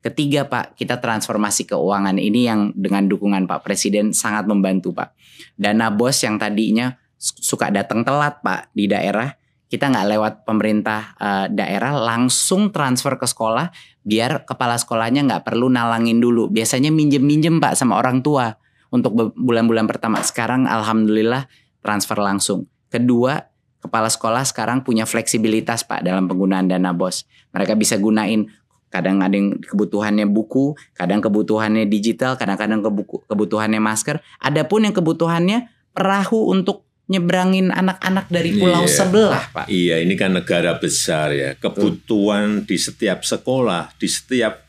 Ketiga 0.00 0.48
Pak, 0.48 0.80
kita 0.80 0.96
transformasi 0.96 1.68
keuangan 1.68 2.16
ini 2.16 2.48
yang 2.48 2.72
dengan 2.72 3.04
dukungan 3.04 3.44
Pak 3.44 3.60
Presiden 3.60 4.16
sangat 4.16 4.48
membantu 4.48 4.96
Pak. 4.96 5.12
Dana 5.60 5.92
bos 5.92 6.16
yang 6.24 6.40
tadinya 6.40 6.96
suka 7.20 7.68
datang 7.68 8.00
telat 8.00 8.40
Pak 8.40 8.72
di 8.72 8.88
daerah, 8.88 9.28
kita 9.70 9.86
nggak 9.86 10.06
lewat 10.10 10.32
pemerintah 10.42 11.14
uh, 11.14 11.46
daerah 11.46 11.94
langsung 11.94 12.74
transfer 12.74 13.14
ke 13.14 13.22
sekolah 13.22 13.70
biar 14.02 14.42
kepala 14.42 14.74
sekolahnya 14.74 15.22
nggak 15.30 15.46
perlu 15.46 15.70
nalangin 15.70 16.18
dulu. 16.18 16.50
Biasanya 16.50 16.90
minjem-minjem 16.90 17.62
Pak 17.62 17.78
sama 17.78 17.94
orang 18.02 18.18
tua 18.18 18.50
untuk 18.90 19.14
bulan-bulan 19.38 19.86
pertama. 19.86 20.18
Sekarang 20.26 20.66
alhamdulillah 20.66 21.46
transfer 21.86 22.18
langsung. 22.18 22.66
Kedua, 22.90 23.38
kepala 23.78 24.10
sekolah 24.10 24.42
sekarang 24.42 24.82
punya 24.82 25.06
fleksibilitas 25.06 25.86
Pak 25.86 26.02
dalam 26.02 26.26
penggunaan 26.26 26.66
dana 26.66 26.90
BOS. 26.90 27.22
Mereka 27.54 27.78
bisa 27.78 27.94
gunain 27.94 28.50
kadang 28.90 29.22
ada 29.22 29.38
yang 29.38 29.54
kebutuhannya 29.62 30.26
buku, 30.26 30.74
kadang 30.98 31.22
kebutuhannya 31.22 31.86
digital, 31.86 32.34
kadang-kadang 32.34 32.82
kebutuhannya 33.30 33.78
masker. 33.78 34.18
Adapun 34.42 34.90
yang 34.90 34.94
kebutuhannya 34.98 35.70
perahu 35.94 36.50
untuk 36.50 36.89
nyebrangin 37.10 37.74
anak-anak 37.74 38.30
dari 38.30 38.54
pulau 38.54 38.86
iya, 38.86 38.94
sebelah, 38.94 39.44
Pak. 39.50 39.66
Iya, 39.66 39.98
ini 39.98 40.14
kan 40.14 40.30
negara 40.30 40.78
besar 40.78 41.34
ya. 41.34 41.58
Kebutuhan 41.58 42.62
Betul. 42.62 42.68
di 42.70 42.76
setiap 42.78 43.26
sekolah, 43.26 43.90
di 43.98 44.06
setiap 44.06 44.62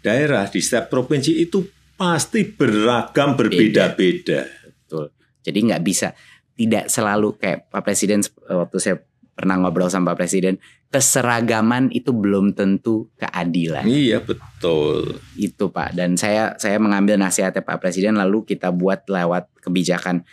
daerah, 0.00 0.48
di 0.48 0.64
setiap 0.64 0.88
provinsi 0.88 1.36
itu 1.36 1.60
pasti 2.00 2.48
beragam, 2.48 3.36
berbeda-beda. 3.36 4.48
Betul. 4.64 5.12
Jadi 5.44 5.58
nggak 5.68 5.84
bisa 5.84 6.16
tidak 6.56 6.88
selalu 6.88 7.36
kayak 7.36 7.68
Pak 7.68 7.82
Presiden 7.84 8.24
waktu 8.48 8.78
saya 8.80 8.96
pernah 9.36 9.60
ngobrol 9.60 9.92
sama 9.92 10.16
Pak 10.16 10.24
Presiden, 10.24 10.56
keseragaman 10.88 11.92
itu 11.92 12.08
belum 12.16 12.56
tentu 12.56 13.12
keadilan. 13.20 13.84
Iya 13.84 14.24
betul. 14.24 15.20
Itu 15.36 15.68
Pak. 15.68 15.92
Dan 15.92 16.16
saya 16.16 16.56
saya 16.56 16.80
mengambil 16.80 17.20
nasihatnya 17.20 17.60
Pak 17.60 17.84
Presiden 17.84 18.16
lalu 18.16 18.48
kita 18.48 18.72
buat 18.72 19.04
lewat 19.04 19.52
kebijakan 19.60 20.24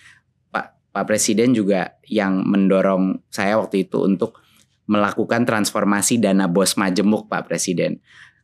Pak 0.93 1.09
Presiden 1.09 1.57
juga 1.57 1.97
yang 2.05 2.45
mendorong 2.45 3.25
saya 3.33 3.57
waktu 3.57 3.89
itu 3.89 4.05
untuk 4.05 4.37
melakukan 4.85 5.41
transformasi 5.41 6.21
dana 6.21 6.45
bos 6.45 6.77
majemuk 6.77 7.25
Pak 7.25 7.49
Presiden. 7.49 7.97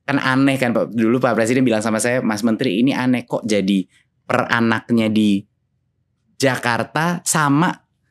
Kan 0.09 0.17
aneh 0.17 0.57
kan 0.57 0.73
Pak. 0.73 0.89
Dulu 0.89 1.21
Pak 1.21 1.37
Presiden 1.37 1.61
bilang 1.61 1.85
sama 1.85 2.01
saya, 2.01 2.25
Mas 2.25 2.41
Menteri 2.41 2.81
ini 2.81 2.89
aneh 2.89 3.29
kok 3.29 3.45
jadi 3.45 3.85
per 4.25 4.49
anaknya 4.49 5.13
di 5.13 5.45
Jakarta 6.41 7.21
sama 7.21 7.69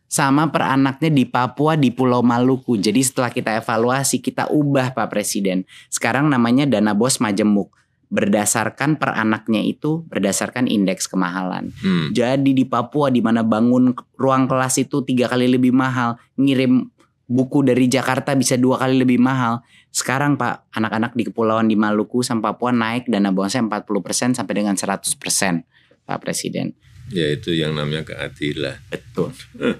sama 0.08 0.48
per 0.48 0.64
anaknya 0.70 1.10
di 1.10 1.26
Papua 1.26 1.74
di 1.74 1.90
Pulau 1.90 2.22
Maluku. 2.22 2.78
Jadi 2.78 3.02
setelah 3.02 3.34
kita 3.34 3.58
evaluasi 3.58 4.22
kita 4.22 4.54
ubah 4.54 4.94
Pak 4.94 5.10
Presiden. 5.10 5.66
Sekarang 5.90 6.30
namanya 6.30 6.64
dana 6.64 6.94
bos 6.94 7.18
majemuk 7.18 7.77
berdasarkan 8.08 8.96
per 8.96 9.12
anaknya 9.12 9.60
itu 9.60 10.04
berdasarkan 10.08 10.64
indeks 10.64 11.08
kemahalan. 11.08 11.72
Hmm. 11.84 12.08
Jadi 12.16 12.56
di 12.56 12.64
Papua 12.64 13.12
di 13.12 13.20
mana 13.20 13.44
bangun 13.44 13.92
ruang 14.16 14.48
kelas 14.48 14.80
itu 14.80 15.04
tiga 15.04 15.28
kali 15.28 15.44
lebih 15.44 15.76
mahal, 15.76 16.16
ngirim 16.40 16.88
buku 17.28 17.60
dari 17.60 17.84
Jakarta 17.86 18.32
bisa 18.32 18.56
dua 18.56 18.80
kali 18.80 18.96
lebih 18.96 19.20
mahal. 19.20 19.60
Sekarang 19.92 20.40
Pak, 20.40 20.72
anak-anak 20.72 21.12
di 21.12 21.28
kepulauan 21.28 21.68
di 21.68 21.76
Maluku 21.76 22.24
sama 22.24 22.52
Papua 22.52 22.72
naik 22.72 23.12
dana 23.12 23.28
bosnya 23.28 23.60
40% 23.68 24.32
sampai 24.36 24.54
dengan 24.56 24.76
100% 24.76 25.20
Pak 26.08 26.18
Presiden. 26.24 26.72
Ya 27.08 27.28
itu 27.32 27.56
yang 27.56 27.72
namanya 27.76 28.04
keadilan. 28.04 28.80
Betul. 28.88 29.32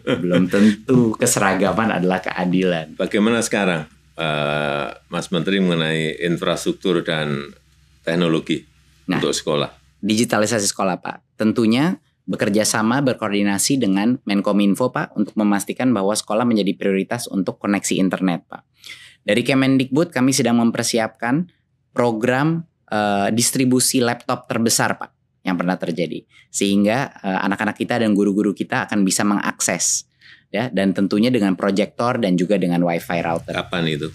Belum 0.05 0.49
tentu 0.49 1.17
keseragaman 1.17 1.93
adalah 2.01 2.25
keadilan. 2.25 2.97
Bagaimana 2.97 3.45
sekarang 3.45 3.89
Pak 4.17 5.09
Mas 5.13 5.29
Menteri 5.29 5.61
mengenai 5.61 6.25
infrastruktur 6.25 7.05
dan 7.05 7.53
teknologi 8.09 8.65
nah, 9.05 9.21
untuk 9.21 9.37
sekolah? 9.37 9.69
Digitalisasi 10.01 10.65
sekolah 10.65 10.97
Pak. 10.97 11.37
Tentunya 11.37 12.01
bekerja 12.29 12.65
sama 12.65 13.01
berkoordinasi 13.01 13.81
dengan 13.81 14.21
Menkominfo 14.25 14.93
Pak 14.93 15.17
untuk 15.17 15.37
memastikan 15.37 15.93
bahwa 15.93 16.13
sekolah 16.17 16.49
menjadi 16.49 16.77
prioritas 16.77 17.29
untuk 17.29 17.61
koneksi 17.61 18.01
internet 18.01 18.45
Pak. 18.49 18.63
Dari 19.25 19.45
Kemendikbud 19.45 20.09
kami 20.13 20.33
sedang 20.33 20.61
mempersiapkan 20.61 21.49
program 21.93 22.65
uh, 22.93 23.29
distribusi 23.33 24.01
laptop 24.01 24.49
terbesar 24.49 24.97
Pak 24.97 25.11
yang 25.45 25.57
pernah 25.57 25.81
terjadi 25.81 26.29
sehingga 26.53 27.09
eh, 27.25 27.39
anak-anak 27.47 27.73
uh, 27.73 27.81
kita 27.81 27.95
dan 28.05 28.13
guru-guru 28.13 28.53
kita 28.53 28.85
akan 28.85 29.01
bisa 29.01 29.25
mengakses 29.25 30.05
ya 30.53 30.69
dan 30.69 30.93
tentunya 30.93 31.33
dengan 31.33 31.57
proyektor 31.57 32.21
dan 32.21 32.37
juga 32.37 32.61
dengan 32.61 32.85
wifi 32.85 33.21
router. 33.25 33.57
Kapan 33.57 33.85
itu? 33.89 34.09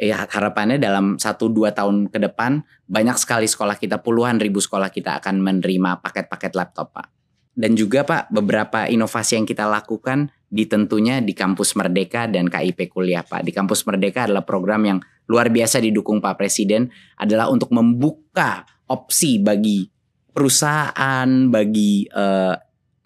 Ya 0.00 0.24
harapannya 0.24 0.80
dalam 0.80 1.20
1-2 1.20 1.76
tahun 1.76 2.08
ke 2.08 2.18
depan 2.24 2.64
banyak 2.88 3.20
sekali 3.20 3.44
sekolah 3.44 3.76
kita 3.76 4.00
puluhan 4.00 4.40
ribu 4.40 4.56
sekolah 4.56 4.88
kita 4.88 5.20
akan 5.20 5.44
menerima 5.44 6.00
paket-paket 6.00 6.56
laptop 6.56 6.96
pak. 6.96 7.12
Dan 7.52 7.76
juga 7.76 8.08
pak 8.08 8.32
beberapa 8.32 8.88
inovasi 8.88 9.36
yang 9.36 9.44
kita 9.44 9.68
lakukan 9.68 10.32
di 10.48 10.64
tentunya 10.64 11.20
di 11.20 11.36
kampus 11.36 11.76
Merdeka 11.76 12.24
dan 12.32 12.48
KIP 12.48 12.88
kuliah 12.88 13.20
pak. 13.20 13.44
Di 13.44 13.52
kampus 13.52 13.84
Merdeka 13.84 14.24
adalah 14.24 14.40
program 14.40 14.88
yang 14.88 14.98
luar 15.28 15.52
biasa 15.52 15.78
didukung 15.78 16.18
Pak 16.18 16.40
Presiden 16.40 16.90
adalah 17.14 17.46
untuk 17.52 17.70
membuka 17.70 18.66
opsi 18.90 19.38
bagi 19.38 19.86
perusahaan, 20.34 21.28
bagi 21.46 22.08
uh, 22.10 22.58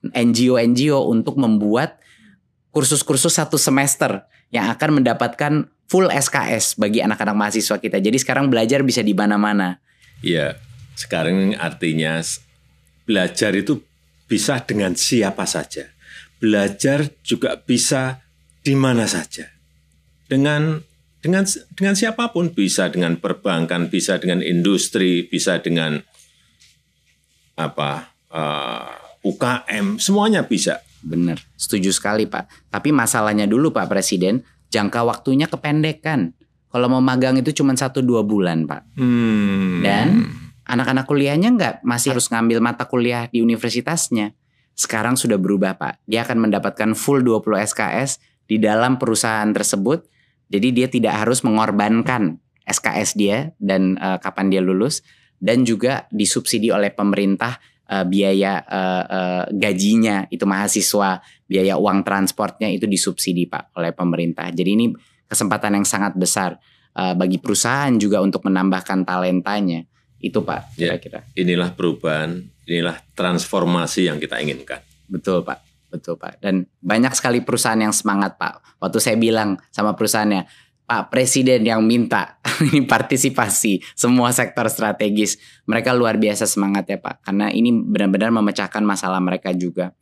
eh, 0.09 0.25
NGO-NGO 0.25 1.11
untuk 1.13 1.37
membuat 1.37 2.01
kursus-kursus 2.73 3.37
satu 3.37 3.61
semester 3.61 4.25
yang 4.49 4.73
akan 4.73 5.03
mendapatkan 5.03 5.53
full 5.89 6.09
SKS 6.09 6.81
bagi 6.81 7.05
anak-anak 7.05 7.37
mahasiswa 7.37 7.77
kita. 7.79 8.01
Jadi 8.01 8.17
sekarang 8.21 8.49
belajar 8.49 8.81
bisa 8.83 9.05
di 9.05 9.13
mana-mana. 9.13 9.79
Iya, 10.25 10.57
sekarang 10.97 11.59
artinya 11.61 12.23
belajar 13.05 13.53
itu 13.53 13.81
bisa 14.25 14.61
dengan 14.65 14.97
siapa 14.97 15.45
saja. 15.45 15.93
Belajar 16.41 17.09
juga 17.25 17.61
bisa 17.61 18.25
di 18.65 18.75
mana 18.77 19.05
saja. 19.05 19.49
Dengan 20.25 20.81
dengan 21.21 21.45
dengan 21.77 21.95
siapa 21.97 22.33
pun 22.33 22.53
bisa 22.53 22.89
dengan 22.89 23.17
perbankan, 23.21 23.89
bisa 23.89 24.17
dengan 24.21 24.41
industri, 24.45 25.25
bisa 25.29 25.61
dengan 25.61 26.01
apa 27.55 28.13
uh, 28.35 28.93
eh, 28.93 29.29
UKM 29.29 30.01
semuanya 30.01 30.45
bisa. 30.45 30.81
Benar, 31.05 31.37
setuju 31.61 31.93
sekali 31.93 32.25
Pak. 32.25 32.73
Tapi 32.73 32.89
masalahnya 32.89 33.45
dulu 33.45 33.77
Pak 33.77 33.93
Presiden, 33.93 34.41
jangka 34.71 35.01
waktunya 35.05 35.51
kependekan. 35.51 36.37
Kalau 36.71 36.91
mau 36.91 37.03
magang 37.03 37.39
itu 37.39 37.55
cuma 37.55 37.75
satu 37.79 38.03
dua 38.03 38.27
bulan 38.27 38.67
Pak. 38.67 38.99
Hmm. 38.99 39.79
Dan 39.85 40.27
anak-anak 40.67 41.07
kuliahnya 41.07 41.55
nggak 41.55 41.75
masih 41.87 42.17
harus 42.17 42.27
ngambil 42.33 42.59
mata 42.59 42.89
kuliah 42.89 43.31
di 43.31 43.45
universitasnya. 43.45 44.35
Sekarang 44.75 45.15
sudah 45.15 45.39
berubah 45.39 45.79
Pak. 45.79 46.03
Dia 46.11 46.27
akan 46.27 46.51
mendapatkan 46.51 46.99
full 46.99 47.23
20 47.23 47.63
SKS 47.63 48.19
di 48.51 48.59
dalam 48.59 48.99
perusahaan 48.99 49.47
tersebut. 49.55 50.03
Jadi 50.51 50.69
dia 50.75 50.91
tidak 50.91 51.15
harus 51.25 51.47
mengorbankan 51.47 52.43
SKS 52.67 53.15
dia 53.15 53.55
dan 53.63 53.95
uh, 54.01 54.19
kapan 54.19 54.51
dia 54.51 54.61
lulus 54.65 55.05
dan 55.39 55.63
juga 55.63 56.09
disubsidi 56.09 56.73
oleh 56.73 56.91
pemerintah 56.91 57.61
uh, 57.91 58.05
biaya 58.05 58.63
uh, 58.65 59.05
uh, 59.05 59.45
gajinya 59.53 60.29
itu 60.33 60.45
mahasiswa, 60.49 61.21
biaya 61.45 61.75
uang 61.77 62.05
transportnya 62.05 62.69
itu 62.73 62.89
disubsidi 62.89 63.45
Pak 63.49 63.77
oleh 63.77 63.93
pemerintah. 63.93 64.49
Jadi 64.49 64.71
ini 64.73 64.87
kesempatan 65.29 65.81
yang 65.81 65.87
sangat 65.87 66.17
besar 66.17 66.57
uh, 66.97 67.15
bagi 67.17 67.41
perusahaan 67.41 67.93
juga 67.97 68.21
untuk 68.25 68.45
menambahkan 68.47 69.05
talentanya. 69.05 69.85
Itu 70.21 70.41
Pak 70.41 70.81
ya, 70.81 70.97
kira-kira. 70.97 71.21
Inilah 71.37 71.77
perubahan, 71.77 72.41
inilah 72.65 72.97
transformasi 73.13 74.09
yang 74.09 74.17
kita 74.17 74.41
inginkan. 74.41 74.81
Betul 75.05 75.45
Pak. 75.45 75.61
Betul 75.93 76.19
Pak. 76.19 76.43
Dan 76.43 76.67
banyak 76.83 77.15
sekali 77.15 77.45
perusahaan 77.45 77.79
yang 77.79 77.95
semangat 77.95 78.35
Pak. 78.35 78.83
Waktu 78.83 78.99
saya 78.99 79.17
bilang 79.21 79.61
sama 79.71 79.95
perusahaannya, 79.95 80.64
Pak 80.85 81.09
Presiden 81.09 81.65
yang 81.65 81.81
minta 81.81 82.37
ini 82.69 82.85
partisipasi 82.85 83.81
semua 83.97 84.31
sektor 84.37 84.69
strategis. 84.69 85.41
Mereka 85.65 85.97
luar 85.97 86.21
biasa 86.21 86.45
semangat 86.45 86.89
ya 86.89 86.99
Pak, 87.01 87.25
karena 87.25 87.49
ini 87.49 87.73
benar-benar 87.73 88.31
memecahkan 88.33 88.85
masalah 88.85 89.19
mereka 89.21 89.51
juga. 89.57 89.97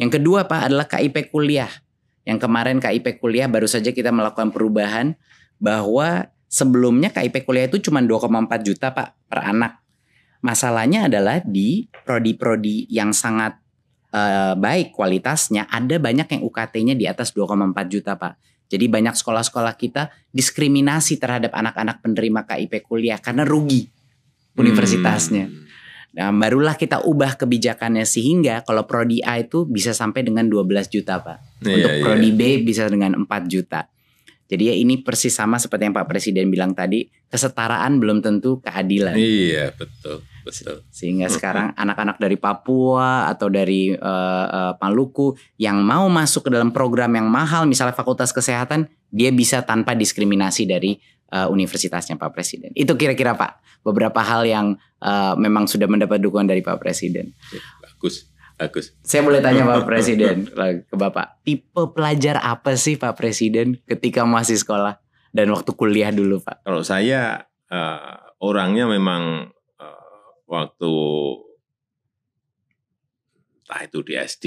Yang 0.00 0.20
kedua 0.20 0.48
Pak 0.48 0.72
adalah 0.72 0.86
KIP 0.88 1.32
kuliah. 1.32 1.70
Yang 2.24 2.38
kemarin 2.48 2.78
KIP 2.80 3.18
kuliah 3.20 3.50
baru 3.50 3.68
saja 3.68 3.92
kita 3.92 4.14
melakukan 4.14 4.54
perubahan 4.54 5.18
bahwa 5.60 6.32
sebelumnya 6.48 7.12
KIP 7.12 7.44
kuliah 7.44 7.66
itu 7.68 7.82
cuma 7.82 8.00
2,4 8.00 8.66
juta 8.66 8.92
Pak 8.92 9.08
per 9.28 9.42
anak. 9.42 9.78
masalahnya 10.42 11.06
adalah 11.06 11.38
di 11.38 11.86
prodi-prodi 12.02 12.90
yang 12.90 13.14
sangat 13.14 13.62
uh, 14.12 14.54
baik 14.54 14.92
kualitasnya 14.94 15.66
ada 15.66 15.96
banyak 15.98 16.28
yang 16.28 16.42
UKT-nya 16.44 16.94
di 16.94 17.08
atas 17.08 17.32
2,4 17.34 17.72
juta 17.88 18.14
pak. 18.14 18.36
Jadi 18.72 18.88
banyak 18.88 19.12
sekolah-sekolah 19.12 19.76
kita 19.76 20.08
diskriminasi 20.32 21.20
terhadap 21.20 21.52
anak-anak 21.52 22.00
penerima 22.00 22.48
KIP 22.48 22.80
kuliah 22.88 23.20
karena 23.20 23.44
rugi 23.44 23.84
universitasnya. 24.56 25.44
Hmm. 25.52 25.60
Nah, 26.12 26.28
barulah 26.32 26.76
kita 26.76 27.04
ubah 27.04 27.36
kebijakannya 27.36 28.08
sehingga 28.08 28.64
kalau 28.64 28.88
prodi 28.88 29.20
A 29.20 29.40
itu 29.40 29.68
bisa 29.68 29.92
sampai 29.92 30.24
dengan 30.24 30.48
12 30.48 30.88
juta, 30.88 31.20
Pak. 31.20 31.64
Yeah, 31.64 31.76
Untuk 31.76 31.92
prodi 32.04 32.32
yeah. 32.32 32.36
B 32.36 32.42
bisa 32.64 32.88
dengan 32.88 33.12
4 33.28 33.28
juta. 33.48 33.92
Jadi 34.48 34.68
ya 34.68 34.74
ini 34.76 35.00
persis 35.00 35.32
sama 35.32 35.56
seperti 35.56 35.88
yang 35.88 35.96
Pak 35.96 36.08
Presiden 36.08 36.52
bilang 36.52 36.76
tadi, 36.76 37.08
kesetaraan 37.32 37.96
belum 37.96 38.20
tentu 38.20 38.60
keadilan. 38.60 39.16
Iya, 39.16 39.72
betul, 39.72 40.20
betul. 40.42 40.76
Sehingga 40.90 41.26
sekarang 41.30 41.74
anak-anak 41.74 42.18
dari 42.18 42.36
Papua 42.36 43.30
atau 43.30 43.48
dari 43.48 43.94
uh, 43.94 44.46
uh, 44.46 44.72
Maluku 44.78 45.34
yang 45.58 45.80
mau 45.82 46.06
masuk 46.10 46.46
ke 46.46 46.50
dalam 46.52 46.70
program 46.74 47.10
yang 47.14 47.26
mahal 47.30 47.64
misalnya 47.64 47.96
Fakultas 47.96 48.30
Kesehatan, 48.34 48.90
dia 49.08 49.30
bisa 49.30 49.62
tanpa 49.62 49.96
diskriminasi 49.96 50.68
dari 50.68 50.98
uh, 51.32 51.48
universitasnya 51.48 52.20
Pak 52.20 52.30
Presiden. 52.34 52.70
Itu 52.76 52.94
kira-kira 52.94 53.34
Pak 53.34 53.82
beberapa 53.82 54.22
hal 54.22 54.46
yang 54.46 54.66
uh, 55.02 55.34
memang 55.34 55.66
sudah 55.66 55.88
mendapat 55.90 56.22
dukungan 56.22 56.46
dari 56.46 56.62
Pak 56.62 56.78
Presiden. 56.78 57.34
Bagus. 57.80 58.32
Bagus. 58.60 58.94
Saya 59.02 59.26
boleh 59.26 59.42
tanya 59.42 59.66
Pak 59.66 59.84
Presiden 59.90 60.46
ke 60.86 60.94
Bapak, 60.94 61.42
tipe 61.42 61.82
pelajar 61.90 62.38
apa 62.38 62.78
sih 62.78 62.94
Pak 62.94 63.18
Presiden 63.18 63.80
ketika 63.90 64.22
masih 64.22 64.54
sekolah 64.54 65.02
dan 65.34 65.50
waktu 65.50 65.72
kuliah 65.74 66.14
dulu 66.14 66.38
Pak? 66.38 66.62
Kalau 66.62 66.84
saya 66.86 67.48
uh, 67.72 68.14
orangnya 68.38 68.86
memang 68.86 69.50
waktu 70.52 70.92
entah 73.64 73.80
itu 73.88 73.98
di 74.04 74.12
SD, 74.20 74.44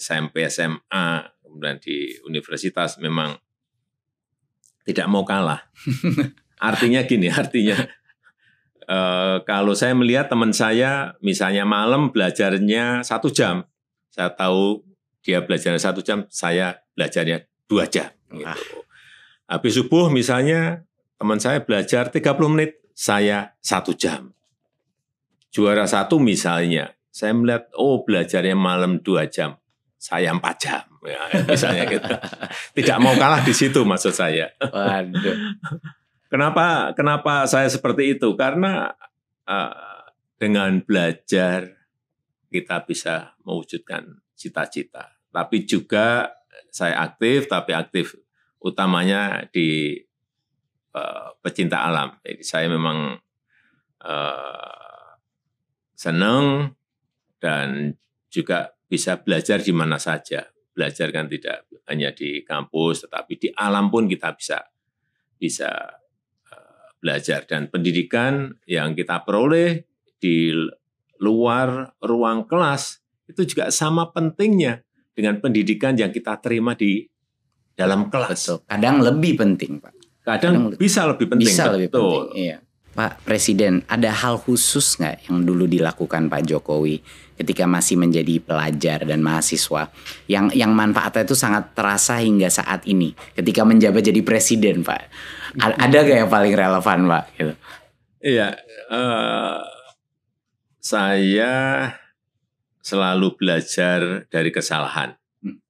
SMP, 0.00 0.48
SMA, 0.48 1.28
kemudian 1.44 1.76
di 1.76 2.16
universitas 2.24 2.96
memang 2.96 3.36
tidak 4.88 5.04
mau 5.12 5.28
kalah. 5.28 5.60
artinya 6.72 7.04
gini, 7.04 7.28
artinya 7.28 7.76
Eh, 8.92 9.36
kalau 9.46 9.72
saya 9.78 9.94
melihat 9.94 10.26
teman 10.26 10.50
saya, 10.50 11.14
misalnya 11.22 11.62
malam 11.62 12.10
belajarnya 12.10 13.06
satu 13.06 13.30
jam, 13.30 13.62
saya 14.10 14.34
tahu 14.34 14.82
dia 15.22 15.38
belajarnya 15.40 15.78
satu 15.78 16.02
jam, 16.02 16.26
saya 16.28 16.82
belajarnya 16.98 17.46
dua 17.70 17.86
jam. 17.86 18.10
Gitu. 18.28 18.78
Habis 19.46 19.72
subuh 19.78 20.10
misalnya 20.10 20.82
teman 21.14 21.38
saya 21.38 21.62
belajar 21.62 22.10
30 22.10 22.52
menit, 22.52 22.82
saya 22.92 23.54
satu 23.62 23.94
jam. 23.94 24.34
Juara 25.52 25.84
satu 25.84 26.16
misalnya, 26.16 26.96
saya 27.12 27.36
melihat, 27.36 27.68
oh 27.76 28.00
belajarnya 28.08 28.56
malam 28.56 29.04
dua 29.04 29.28
jam, 29.28 29.60
saya 30.00 30.32
empat 30.32 30.56
jam. 30.56 30.84
Ya, 31.04 31.20
misalnya 31.44 31.84
gitu. 31.92 32.08
Tidak 32.80 32.98
mau 33.02 33.12
kalah 33.14 33.44
di 33.44 33.52
situ 33.52 33.84
maksud 33.84 34.16
saya. 34.16 34.48
Waduh. 34.58 35.60
Kenapa 36.32 36.96
kenapa 36.96 37.44
saya 37.44 37.68
seperti 37.68 38.16
itu? 38.16 38.32
Karena 38.32 38.88
uh, 39.44 40.08
dengan 40.40 40.80
belajar 40.80 41.68
kita 42.48 42.82
bisa 42.88 43.36
mewujudkan 43.44 44.24
cita-cita. 44.32 45.20
Tapi 45.28 45.68
juga 45.68 46.32
saya 46.72 47.04
aktif, 47.04 47.46
tapi 47.52 47.76
aktif 47.76 48.16
utamanya 48.62 49.44
di 49.52 50.00
uh, 50.96 51.34
pecinta 51.44 51.84
alam. 51.84 52.16
Jadi 52.24 52.42
saya 52.42 52.66
memang 52.70 53.18
uh, 54.02 54.81
senang 56.02 56.74
dan 57.38 57.94
juga 58.26 58.74
bisa 58.90 59.22
belajar 59.22 59.62
di 59.62 59.70
mana 59.70 60.02
saja. 60.02 60.42
Belajar 60.74 61.14
kan 61.14 61.30
tidak 61.30 61.70
hanya 61.86 62.10
di 62.10 62.42
kampus, 62.42 63.06
tetapi 63.06 63.32
di 63.38 63.48
alam 63.54 63.86
pun 63.92 64.10
kita 64.10 64.34
bisa 64.34 64.58
bisa 65.38 65.70
belajar 67.02 67.42
dan 67.50 67.66
pendidikan 67.66 68.54
yang 68.62 68.94
kita 68.94 69.26
peroleh 69.26 69.82
di 70.22 70.54
luar 71.18 71.98
ruang 71.98 72.46
kelas 72.46 73.02
itu 73.26 73.42
juga 73.42 73.74
sama 73.74 74.14
pentingnya 74.14 74.86
dengan 75.10 75.42
pendidikan 75.42 75.98
yang 75.98 76.14
kita 76.14 76.38
terima 76.38 76.78
di 76.78 77.02
dalam 77.74 78.06
kelas. 78.06 78.40
Betul. 78.46 78.58
Kadang 78.70 78.96
lebih 79.02 79.32
penting, 79.34 79.82
Pak. 79.82 79.92
Kadang, 80.22 80.70
Kadang 80.70 80.78
bisa 80.78 81.00
lebih 81.10 81.26
penting. 81.26 81.50
Bisa 81.50 81.64
betul. 81.66 81.74
lebih 81.74 81.90
penting. 81.90 82.22
Iya. 82.38 82.58
Pak 82.92 83.24
Presiden, 83.24 83.80
ada 83.88 84.12
hal 84.12 84.36
khusus 84.36 85.00
nggak 85.00 85.32
yang 85.32 85.48
dulu 85.48 85.64
dilakukan 85.64 86.28
Pak 86.28 86.44
Jokowi 86.44 87.00
ketika 87.40 87.64
masih 87.64 87.96
menjadi 87.96 88.36
pelajar 88.36 89.08
dan 89.08 89.24
mahasiswa 89.24 89.88
yang 90.28 90.52
yang 90.52 90.76
manfaatnya 90.76 91.24
itu 91.24 91.32
sangat 91.32 91.72
terasa 91.72 92.20
hingga 92.20 92.52
saat 92.52 92.84
ini 92.84 93.16
ketika 93.32 93.64
menjabat 93.64 94.04
jadi 94.04 94.20
presiden 94.20 94.84
Pak? 94.84 95.08
Ada 95.56 96.04
gak 96.04 96.18
yang 96.20 96.28
paling 96.28 96.52
relevan 96.52 97.08
Pak? 97.08 97.24
Gitu. 97.40 97.54
Iya, 98.22 98.60
uh, 98.92 99.64
saya 100.76 101.54
selalu 102.84 103.40
belajar 103.40 104.28
dari 104.28 104.52
kesalahan. 104.52 105.16
Hmm. 105.40 105.64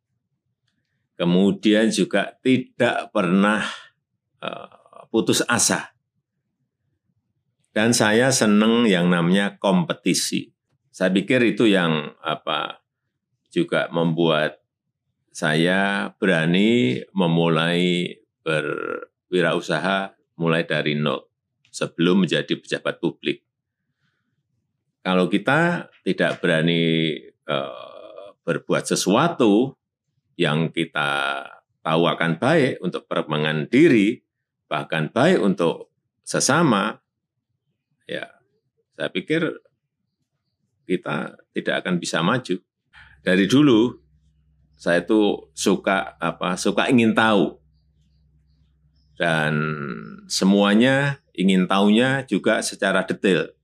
Kemudian 1.14 1.86
juga 1.94 2.34
tidak 2.42 3.14
pernah 3.14 3.62
uh, 4.42 5.06
putus 5.06 5.46
asa 5.46 5.91
dan 7.72 7.96
saya 7.96 8.28
senang 8.28 8.84
yang 8.84 9.08
namanya 9.08 9.56
kompetisi. 9.56 10.52
Saya 10.92 11.08
pikir 11.08 11.40
itu 11.56 11.64
yang 11.64 12.12
apa 12.20 12.84
juga 13.48 13.88
membuat 13.88 14.60
saya 15.32 16.12
berani 16.20 17.00
memulai 17.16 18.12
berwirausaha 18.44 20.12
mulai 20.36 20.68
dari 20.68 20.92
nol 20.92 21.32
sebelum 21.72 22.28
menjadi 22.28 22.52
pejabat 22.60 23.00
publik. 23.00 23.40
Kalau 25.00 25.26
kita 25.26 25.88
tidak 26.04 26.44
berani 26.44 27.16
uh, 27.48 28.36
berbuat 28.44 28.84
sesuatu 28.86 29.74
yang 30.36 30.68
kita 30.70 31.42
tahu 31.82 32.06
akan 32.06 32.38
baik 32.38 32.78
untuk 32.84 33.08
perkembangan 33.10 33.66
diri, 33.66 34.22
bahkan 34.70 35.10
baik 35.10 35.42
untuk 35.42 35.90
sesama, 36.22 37.01
ya 38.06 38.26
saya 38.96 39.08
pikir 39.08 39.42
kita 40.86 41.38
tidak 41.54 41.74
akan 41.84 41.96
bisa 42.02 42.20
maju. 42.20 42.56
Dari 43.22 43.46
dulu 43.46 44.02
saya 44.76 45.06
itu 45.06 45.50
suka 45.54 46.18
apa? 46.18 46.58
Suka 46.58 46.90
ingin 46.90 47.14
tahu. 47.14 47.58
Dan 49.14 49.54
semuanya 50.26 51.22
ingin 51.32 51.70
tahunya 51.70 52.26
juga 52.26 52.58
secara 52.66 53.06
detail. 53.06 53.54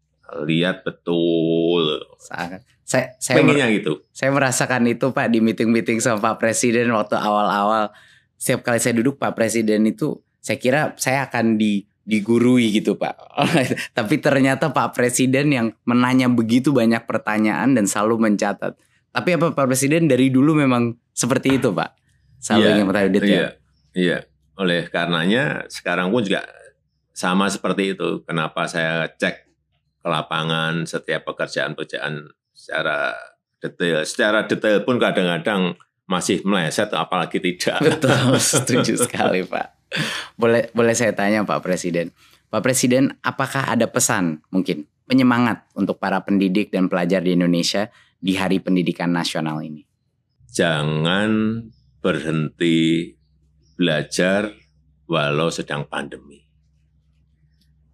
Lihat 0.47 0.87
betul. 0.87 1.99
Sangat. 2.23 2.63
Saya, 2.89 3.13
saya 3.21 3.45
Pengennya 3.45 3.69
gitu. 3.69 4.01
Saya 4.17 4.33
merasakan 4.33 4.89
itu 4.89 5.13
Pak 5.13 5.29
di 5.29 5.45
meeting-meeting 5.45 6.01
sama 6.01 6.25
Pak 6.25 6.41
Presiden 6.41 6.89
waktu 6.95 7.21
awal-awal. 7.21 7.93
Setiap 8.41 8.65
kali 8.65 8.81
saya 8.81 8.97
duduk 8.97 9.21
Pak 9.21 9.37
Presiden 9.37 9.85
itu, 9.85 10.25
saya 10.41 10.57
kira 10.57 10.97
saya 10.97 11.29
akan 11.29 11.61
di 11.61 11.85
digurui 12.09 12.73
gitu 12.73 12.97
Pak. 12.97 13.37
Tapi 13.99 14.17
ternyata 14.17 14.73
Pak 14.73 14.97
Presiden 14.97 15.53
yang 15.53 15.67
menanya 15.85 16.33
begitu 16.33 16.73
banyak 16.73 17.05
pertanyaan 17.05 17.77
dan 17.77 17.85
selalu 17.85 18.33
mencatat. 18.33 18.73
Tapi 19.13 19.31
apa 19.37 19.53
Pak 19.53 19.67
Presiden 19.69 20.09
dari 20.09 20.33
dulu 20.33 20.57
memang 20.57 20.97
seperti 21.13 21.61
itu 21.61 21.69
Pak? 21.69 22.01
Selalu 22.41 22.65
yeah, 22.65 22.73
ingin 22.73 22.87
bertanya 22.89 23.11
detail. 23.13 23.29
Iya, 23.29 23.49
iya. 23.93 24.19
Oleh 24.57 24.89
karenanya 24.89 25.69
sekarang 25.69 26.09
pun 26.09 26.25
juga 26.25 26.49
sama 27.13 27.53
seperti 27.53 27.93
itu. 27.93 28.25
Kenapa 28.25 28.65
saya 28.65 29.05
cek 29.13 29.37
ke 30.01 30.09
lapangan 30.09 30.89
setiap 30.89 31.29
pekerjaan-pekerjaan 31.29 32.25
secara 32.57 33.13
detail. 33.61 34.01
Secara 34.09 34.49
detail 34.49 34.81
pun 34.81 34.97
kadang-kadang 34.97 35.77
masih 36.09 36.41
meleset 36.49 36.89
apalagi 36.97 37.37
tidak. 37.37 37.85
Betul, 37.85 38.41
setuju 38.41 38.97
sekali 39.05 39.45
Pak 39.45 39.78
boleh 40.41 40.71
boleh 40.73 40.95
saya 40.95 41.13
tanya 41.17 41.45
Pak 41.45 41.61
Presiden. 41.65 42.13
Pak 42.49 42.65
Presiden, 42.65 43.13
apakah 43.21 43.69
ada 43.69 43.85
pesan 43.89 44.41
mungkin 44.49 44.89
penyemangat 45.05 45.69
untuk 45.77 46.01
para 46.01 46.21
pendidik 46.25 46.73
dan 46.73 46.89
pelajar 46.89 47.21
di 47.21 47.37
Indonesia 47.37 47.93
di 48.21 48.37
Hari 48.37 48.61
Pendidikan 48.65 49.13
Nasional 49.13 49.61
ini? 49.61 49.85
Jangan 50.49 51.61
berhenti 52.01 53.13
belajar 53.77 54.49
walau 55.09 55.53
sedang 55.53 55.85
pandemi. 55.85 56.41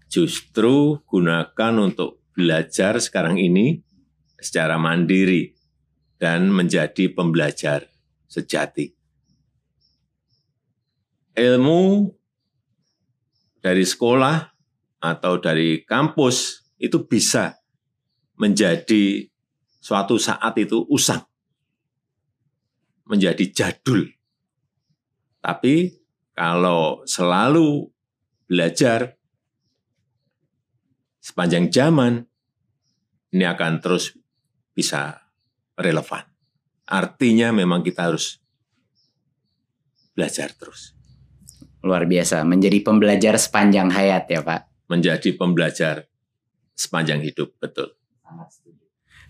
Justru 0.07 1.03
gunakan 1.03 1.75
untuk 1.83 2.23
belajar 2.35 3.03
sekarang 3.03 3.39
ini 3.43 3.83
secara 4.39 4.79
mandiri 4.79 5.51
dan 6.19 6.51
menjadi 6.51 7.11
pembelajar 7.11 7.91
sejati 8.31 9.04
ilmu 11.35 12.11
dari 13.59 13.83
sekolah 13.83 14.55
atau 15.03 15.37
dari 15.43 15.83
kampus 15.83 16.65
itu 16.79 17.05
bisa 17.05 17.59
menjadi 18.39 19.27
suatu 19.83 20.17
saat 20.17 20.57
itu 20.57 20.87
usang, 20.89 21.23
menjadi 23.05 23.45
jadul. 23.53 24.09
Tapi 25.45 25.93
kalau 26.33 27.05
selalu 27.05 27.93
belajar 28.49 29.21
sepanjang 31.21 31.69
zaman, 31.69 32.25
ini 33.35 33.45
akan 33.45 33.83
terus 33.83 34.17
bisa 34.73 35.21
relevan. 35.77 36.25
Artinya 36.85 37.53
memang 37.53 37.83
kita 37.83 38.09
harus 38.09 38.41
belajar 40.15 40.55
terus. 40.55 40.94
Luar 41.85 42.09
biasa, 42.09 42.49
menjadi 42.49 42.81
pembelajar 42.81 43.37
sepanjang 43.37 43.93
hayat 43.93 44.25
ya 44.33 44.41
Pak. 44.41 44.89
Menjadi 44.89 45.37
pembelajar 45.37 46.09
sepanjang 46.73 47.21
hidup, 47.21 47.53
betul. 47.61 47.93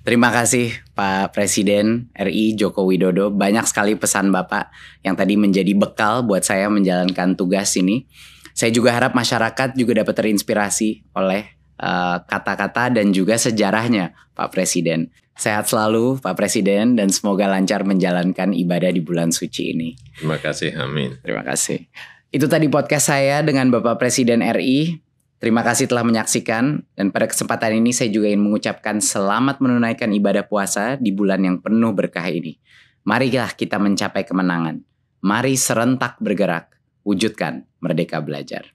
Terima 0.04 0.28
kasih 0.28 0.68
Pak 0.92 1.32
Presiden 1.32 2.12
RI 2.12 2.52
Joko 2.60 2.84
Widodo. 2.84 3.32
Banyak 3.32 3.64
sekali 3.64 3.96
pesan 3.96 4.28
Bapak 4.28 4.68
yang 5.00 5.16
tadi 5.16 5.32
menjadi 5.40 5.72
bekal 5.72 6.20
buat 6.28 6.44
saya 6.44 6.68
menjalankan 6.68 7.32
tugas 7.40 7.72
ini. 7.80 8.04
Saya 8.52 8.68
juga 8.68 8.92
harap 8.92 9.16
masyarakat 9.16 9.72
juga 9.72 10.04
dapat 10.04 10.14
terinspirasi 10.14 11.08
oleh 11.16 11.48
eh, 11.80 12.16
kata-kata 12.20 12.92
uh, 12.92 13.00
dan 13.00 13.16
juga 13.16 13.40
sejarahnya 13.40 14.12
Pak 14.36 14.52
Presiden. 14.52 15.08
Sehat 15.34 15.72
selalu 15.72 16.20
Pak 16.20 16.36
Presiden 16.36 17.00
dan 17.00 17.08
semoga 17.08 17.48
lancar 17.48 17.82
menjalankan 17.88 18.52
ibadah 18.54 18.92
di 18.92 19.00
bulan 19.00 19.32
suci 19.32 19.72
ini. 19.72 19.96
Terima 20.20 20.36
kasih, 20.36 20.78
amin. 20.78 21.16
Terima 21.24 21.42
kasih. 21.42 21.90
Itu 22.34 22.50
tadi 22.50 22.66
podcast 22.66 23.14
saya 23.14 23.46
dengan 23.46 23.70
Bapak 23.70 23.94
Presiden 24.02 24.42
RI. 24.42 24.98
Terima 25.38 25.62
kasih 25.62 25.86
telah 25.86 26.02
menyaksikan 26.02 26.82
dan 26.98 27.14
pada 27.14 27.30
kesempatan 27.30 27.78
ini 27.78 27.94
saya 27.94 28.10
juga 28.10 28.26
ingin 28.26 28.42
mengucapkan 28.42 28.98
selamat 28.98 29.62
menunaikan 29.62 30.10
ibadah 30.10 30.42
puasa 30.42 30.98
di 30.98 31.14
bulan 31.14 31.46
yang 31.46 31.62
penuh 31.62 31.94
berkah 31.94 32.26
ini. 32.26 32.58
Marilah 33.06 33.54
kita 33.54 33.78
mencapai 33.78 34.26
kemenangan. 34.26 34.82
Mari 35.22 35.54
serentak 35.54 36.18
bergerak, 36.18 36.74
wujudkan 37.06 37.70
merdeka 37.78 38.18
belajar. 38.18 38.66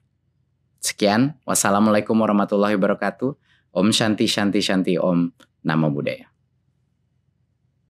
Sekian, 0.80 1.36
wassalamualaikum 1.44 2.16
warahmatullahi 2.16 2.80
wabarakatuh. 2.80 3.36
Om 3.76 3.92
Shanti 3.92 4.24
Shanti 4.24 4.64
Shanti 4.64 4.96
Om. 4.96 5.36
Namo 5.68 5.92
Buddhaya. 5.92 6.29